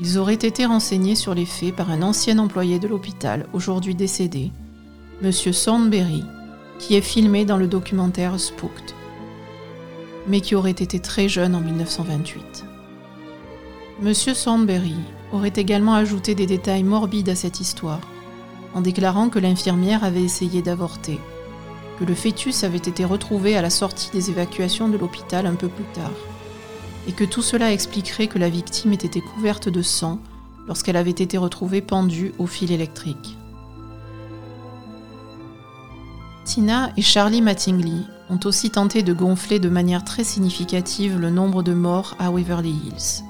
Ils 0.00 0.18
auraient 0.18 0.34
été 0.34 0.64
renseignés 0.64 1.14
sur 1.14 1.34
les 1.34 1.44
faits 1.44 1.76
par 1.76 1.90
un 1.90 2.02
ancien 2.02 2.38
employé 2.38 2.78
de 2.78 2.88
l'hôpital, 2.88 3.46
aujourd'hui 3.52 3.94
décédé, 3.94 4.52
M. 5.22 5.30
Thornberry, 5.52 6.24
qui 6.78 6.94
est 6.94 7.02
filmé 7.02 7.44
dans 7.44 7.58
le 7.58 7.66
documentaire 7.66 8.40
Spooked, 8.40 8.94
mais 10.26 10.40
qui 10.40 10.54
aurait 10.54 10.70
été 10.70 10.98
très 10.98 11.28
jeune 11.28 11.54
en 11.54 11.60
1928. 11.60 12.64
M. 14.02 14.12
Thornberry 14.44 14.96
aurait 15.32 15.52
également 15.56 15.94
ajouté 15.94 16.34
des 16.34 16.46
détails 16.46 16.84
morbides 16.84 17.30
à 17.30 17.34
cette 17.34 17.60
histoire, 17.60 18.00
en 18.74 18.80
déclarant 18.80 19.28
que 19.28 19.38
l'infirmière 19.38 20.04
avait 20.04 20.22
essayé 20.22 20.60
d'avorter, 20.60 21.18
que 21.98 22.04
le 22.04 22.14
fœtus 22.14 22.64
avait 22.64 22.76
été 22.76 23.04
retrouvé 23.04 23.56
à 23.56 23.62
la 23.62 23.70
sortie 23.70 24.10
des 24.10 24.30
évacuations 24.30 24.88
de 24.88 24.96
l'hôpital 24.96 25.46
un 25.46 25.54
peu 25.54 25.68
plus 25.68 25.84
tard, 25.94 26.12
et 27.08 27.12
que 27.12 27.24
tout 27.24 27.42
cela 27.42 27.72
expliquerait 27.72 28.26
que 28.26 28.38
la 28.38 28.48
victime 28.48 28.92
ait 28.92 28.96
été 28.96 29.20
couverte 29.20 29.68
de 29.68 29.82
sang 29.82 30.18
lorsqu'elle 30.66 30.96
avait 30.96 31.10
été 31.10 31.38
retrouvée 31.38 31.80
pendue 31.80 32.32
au 32.38 32.46
fil 32.46 32.72
électrique. 32.72 33.36
Tina 36.44 36.90
et 36.96 37.02
Charlie 37.02 37.42
Mattingly 37.42 38.06
ont 38.30 38.40
aussi 38.44 38.70
tenté 38.70 39.02
de 39.02 39.12
gonfler 39.12 39.58
de 39.58 39.68
manière 39.68 40.04
très 40.04 40.24
significative 40.24 41.18
le 41.18 41.30
nombre 41.30 41.62
de 41.62 41.74
morts 41.74 42.14
à 42.18 42.30
Waverly 42.30 42.70
Hills. 42.70 43.24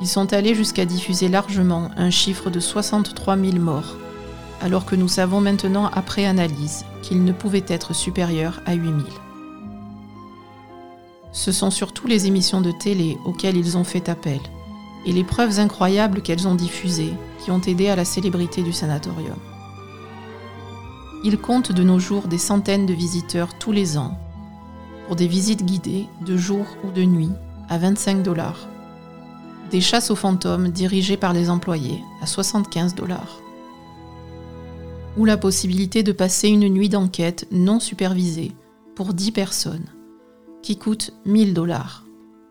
Ils 0.00 0.08
sont 0.08 0.32
allés 0.32 0.54
jusqu'à 0.54 0.84
diffuser 0.84 1.28
largement 1.28 1.90
un 1.96 2.10
chiffre 2.10 2.50
de 2.50 2.60
63 2.60 3.36
000 3.36 3.58
morts, 3.58 3.96
alors 4.62 4.86
que 4.86 4.96
nous 4.96 5.08
savons 5.08 5.40
maintenant 5.40 5.90
après 5.92 6.24
analyse 6.24 6.84
qu'il 7.02 7.24
ne 7.24 7.32
pouvait 7.32 7.64
être 7.66 7.94
supérieur 7.94 8.60
à 8.64 8.74
8 8.74 8.84
000. 8.86 8.98
Ce 11.32 11.50
sont 11.50 11.70
surtout 11.70 12.06
les 12.06 12.26
émissions 12.26 12.60
de 12.60 12.70
télé 12.70 13.18
auxquelles 13.24 13.56
ils 13.56 13.76
ont 13.76 13.84
fait 13.84 14.08
appel, 14.08 14.40
et 15.04 15.12
les 15.12 15.24
preuves 15.24 15.58
incroyables 15.58 16.22
qu'elles 16.22 16.46
ont 16.46 16.54
diffusées 16.54 17.14
qui 17.40 17.50
ont 17.50 17.60
aidé 17.60 17.88
à 17.88 17.96
la 17.96 18.04
célébrité 18.04 18.62
du 18.62 18.72
sanatorium. 18.72 19.38
Il 21.24 21.38
compte 21.38 21.72
de 21.72 21.82
nos 21.82 21.98
jours 21.98 22.28
des 22.28 22.38
centaines 22.38 22.86
de 22.86 22.94
visiteurs 22.94 23.58
tous 23.58 23.72
les 23.72 23.98
ans 23.98 24.18
pour 25.06 25.16
des 25.16 25.26
visites 25.26 25.64
guidées 25.64 26.06
de 26.24 26.36
jour 26.36 26.66
ou 26.84 26.90
de 26.90 27.02
nuit 27.02 27.30
à 27.68 27.78
25 27.78 28.22
dollars. 28.22 28.68
Des 29.70 29.80
chasses 29.80 30.10
aux 30.10 30.16
fantômes 30.16 30.68
dirigées 30.68 31.16
par 31.16 31.32
les 31.32 31.50
employés 31.50 32.00
à 32.20 32.26
75 32.26 32.94
dollars. 32.94 33.40
Ou 35.18 35.24
la 35.24 35.36
possibilité 35.36 36.02
de 36.02 36.12
passer 36.12 36.48
une 36.48 36.68
nuit 36.68 36.88
d'enquête 36.88 37.46
non 37.50 37.80
supervisée 37.80 38.52
pour 38.96 39.12
10 39.12 39.32
personnes 39.32 39.86
qui 40.62 40.78
coûte 40.78 41.12
1000 41.26 41.54
dollars 41.54 42.04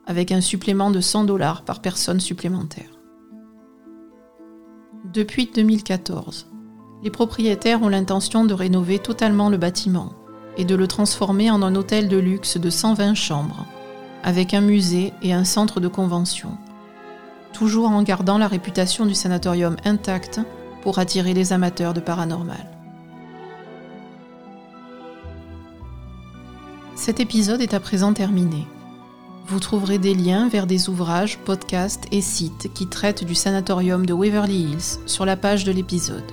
avec 0.05 0.31
un 0.31 0.41
supplément 0.41 0.91
de 0.91 0.99
100 0.99 1.23
dollars 1.23 1.63
par 1.63 1.81
personne 1.81 2.19
supplémentaire. 2.19 2.99
Depuis 5.13 5.49
2014, 5.53 6.47
les 7.03 7.09
propriétaires 7.09 7.81
ont 7.81 7.89
l'intention 7.89 8.45
de 8.45 8.53
rénover 8.53 8.99
totalement 8.99 9.49
le 9.49 9.57
bâtiment 9.57 10.13
et 10.57 10.65
de 10.65 10.75
le 10.75 10.87
transformer 10.87 11.49
en 11.49 11.63
un 11.63 11.75
hôtel 11.75 12.07
de 12.09 12.17
luxe 12.17 12.57
de 12.57 12.69
120 12.69 13.15
chambres, 13.15 13.65
avec 14.23 14.53
un 14.53 14.61
musée 14.61 15.13
et 15.21 15.33
un 15.33 15.45
centre 15.45 15.79
de 15.79 15.87
convention, 15.87 16.57
toujours 17.53 17.89
en 17.89 18.03
gardant 18.03 18.37
la 18.37 18.47
réputation 18.47 19.05
du 19.05 19.15
sanatorium 19.15 19.77
intacte 19.85 20.41
pour 20.81 20.99
attirer 20.99 21.33
les 21.33 21.53
amateurs 21.53 21.93
de 21.93 21.99
paranormal. 21.99 22.67
Cet 26.95 27.19
épisode 27.19 27.61
est 27.61 27.73
à 27.73 27.79
présent 27.79 28.13
terminé. 28.13 28.67
Vous 29.47 29.59
trouverez 29.59 29.97
des 29.97 30.13
liens 30.13 30.47
vers 30.49 30.67
des 30.67 30.87
ouvrages, 30.87 31.39
podcasts 31.39 32.05
et 32.11 32.21
sites 32.21 32.71
qui 32.73 32.87
traitent 32.87 33.23
du 33.23 33.35
sanatorium 33.35 34.05
de 34.05 34.13
Waverly 34.13 34.61
Hills 34.61 34.99
sur 35.07 35.25
la 35.25 35.35
page 35.35 35.63
de 35.63 35.71
l'épisode. 35.71 36.31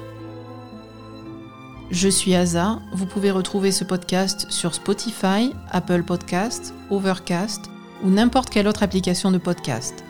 Je 1.91 2.09
suis 2.09 2.35
Aza. 2.35 2.81
Vous 2.93 3.07
pouvez 3.07 3.31
retrouver 3.31 3.73
ce 3.73 3.83
podcast 3.83 4.47
sur 4.51 4.75
Spotify, 4.75 5.55
Apple 5.71 6.03
Podcast, 6.03 6.75
Overcast 6.91 7.71
ou 8.05 8.11
n'importe 8.11 8.51
quelle 8.51 8.69
autre 8.69 8.83
application 8.83 9.31
de 9.31 9.39
podcast 9.39 10.05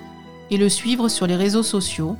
et 0.50 0.56
le 0.56 0.68
suivre 0.68 1.08
sur 1.08 1.26
les 1.26 1.36
réseaux 1.36 1.62
sociaux 1.62 2.16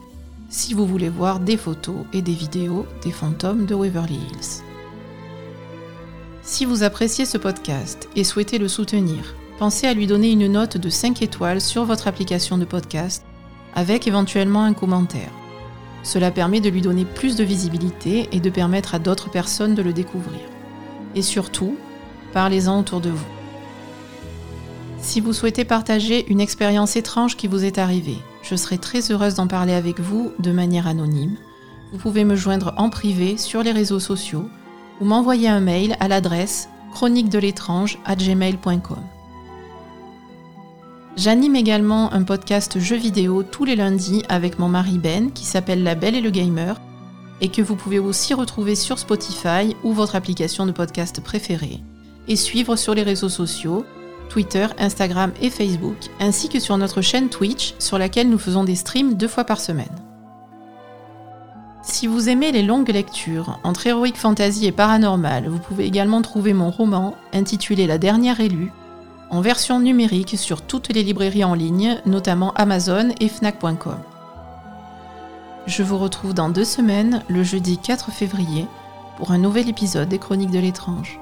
si 0.50 0.74
vous 0.74 0.86
voulez 0.86 1.10
voir 1.10 1.40
des 1.40 1.58
photos 1.58 1.98
et 2.14 2.22
des 2.22 2.34
vidéos 2.34 2.86
des 3.04 3.12
fantômes 3.12 3.66
de 3.66 3.76
Waverly 3.76 4.16
Hills. 4.16 4.64
Si 6.42 6.66
vous 6.66 6.84
appréciez 6.84 7.26
ce 7.26 7.38
podcast 7.38 8.08
et 8.16 8.24
souhaitez 8.24 8.58
le 8.58 8.68
soutenir, 8.68 9.36
pensez 9.60 9.86
à 9.86 9.94
lui 9.94 10.08
donner 10.08 10.32
une 10.32 10.48
note 10.48 10.78
de 10.78 10.90
5 10.90 11.22
étoiles 11.22 11.62
sur 11.62 11.84
votre 11.84 12.08
application 12.08 12.58
de 12.58 12.66
podcast, 12.66 13.24
avec 13.76 14.08
éventuellement 14.08 14.64
un 14.64 14.74
commentaire. 14.74 15.32
Cela 16.04 16.32
permet 16.32 16.62
de 16.62 16.70
lui 16.70 16.82
donner 16.82 17.04
plus 17.04 17.36
de 17.36 17.44
visibilité 17.44 18.30
et 18.32 18.40
de 18.40 18.50
permettre 18.50 18.96
à 18.96 19.00
d'autres 19.00 19.30
personnes 19.30 19.76
de 19.76 19.82
le 19.82 19.92
découvrir. 19.92 20.40
Et 21.18 21.24
surtout, 21.24 21.76
parlez-en 22.32 22.80
autour 22.80 23.02
de 23.02 23.10
vous. 23.10 23.26
Si 25.00 25.20
vous 25.20 25.34
souhaitez 25.34 25.66
partager 25.66 26.30
une 26.30 26.40
expérience 26.40 26.96
étrange 26.96 27.36
qui 27.36 27.48
vous 27.48 27.66
est 27.66 27.80
arrivée, 27.80 28.20
je 28.44 28.56
serai 28.56 28.78
très 28.78 29.12
heureuse 29.12 29.34
d'en 29.34 29.48
parler 29.48 29.74
avec 29.74 30.00
vous 30.00 30.32
de 30.38 30.52
manière 30.52 30.86
anonyme. 30.86 31.36
Vous 31.92 31.98
pouvez 31.98 32.24
me 32.24 32.36
joindre 32.36 32.76
en 32.78 32.92
privé 32.92 33.36
sur 33.38 33.64
les 33.64 33.72
réseaux 33.72 34.00
sociaux 34.00 34.48
ou 35.02 35.06
m'envoyer 35.06 35.48
un 35.48 35.60
mail 35.60 35.98
à 36.00 36.08
l'adresse 36.08 36.70
chronique 36.92 37.30
de 37.30 37.40
l'étrange 37.40 37.98
à 38.06 38.16
gmail.com. 38.16 39.02
J'anime 41.16 41.56
également 41.56 42.14
un 42.14 42.22
podcast 42.22 42.80
jeux 42.80 42.96
vidéo 42.96 43.42
tous 43.42 43.66
les 43.66 43.76
lundis 43.76 44.22
avec 44.30 44.60
mon 44.60 44.70
mari 44.70 45.00
Ben 45.00 45.32
qui 45.32 45.46
s'appelle 45.46 45.82
La 45.82 45.96
Belle 45.96 46.14
et 46.14 46.22
le 46.22 46.30
Gamer 46.30 46.80
et 47.42 47.50
que 47.50 47.62
vous 47.62 47.76
pouvez 47.76 48.00
aussi 48.00 48.34
retrouver 48.34 48.76
sur 48.76 49.00
Spotify 49.00 49.76
ou 49.84 49.94
votre 49.94 50.16
application 50.16 50.66
de 50.66 50.72
podcast 50.72 51.22
préférée 51.22 51.80
et 52.28 52.36
suivre 52.36 52.76
sur 52.76 52.94
les 52.94 53.04
réseaux 53.04 53.30
sociaux, 53.30 53.86
Twitter, 54.30 54.68
Instagram 54.78 55.32
et 55.42 55.50
Facebook, 55.50 55.98
ainsi 56.20 56.50
que 56.50 56.60
sur 56.60 56.78
notre 56.78 57.02
chaîne 57.02 57.30
Twitch 57.30 57.74
sur 57.80 57.98
laquelle 57.98 58.30
nous 58.30 58.38
faisons 58.38 58.64
des 58.64 58.76
streams 58.76 59.14
deux 59.14 59.28
fois 59.28 59.46
par 59.46 59.60
semaine. 59.60 59.88
Si 61.84 62.06
vous 62.06 62.28
aimez 62.28 62.52
les 62.52 62.64
longues 62.64 62.90
lectures 62.90 63.60
entre 63.64 63.88
Heroic 63.88 64.16
Fantasy 64.16 64.66
et 64.66 64.74
Paranormal, 64.74 65.48
vous 65.48 65.60
pouvez 65.60 65.86
également 65.86 66.22
trouver 66.22 66.54
mon 66.54 66.70
roman 66.70 67.16
intitulé 67.32 67.88
La 67.88 67.98
dernière 67.98 68.42
élue 68.42 68.72
en 69.30 69.42
version 69.42 69.80
numérique 69.80 70.38
sur 70.38 70.62
toutes 70.62 70.90
les 70.94 71.04
librairies 71.04 71.44
en 71.44 71.54
ligne, 71.54 72.02
notamment 72.06 72.54
Amazon 72.56 73.10
et 73.20 73.28
Fnac.com. 73.28 74.17
Je 75.68 75.84
vous 75.84 75.98
retrouve 75.98 76.34
dans 76.34 76.48
deux 76.48 76.64
semaines, 76.64 77.24
le 77.28 77.44
jeudi 77.44 77.78
4 77.78 78.10
février, 78.10 78.68
pour 79.18 79.32
un 79.32 79.38
nouvel 79.38 79.68
épisode 79.68 80.08
des 80.08 80.18
Chroniques 80.18 80.50
de 80.50 80.60
l'étrange. 80.60 81.20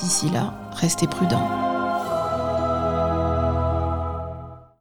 D'ici 0.00 0.28
là, 0.28 0.54
restez 0.72 1.06
prudents. 1.06 1.73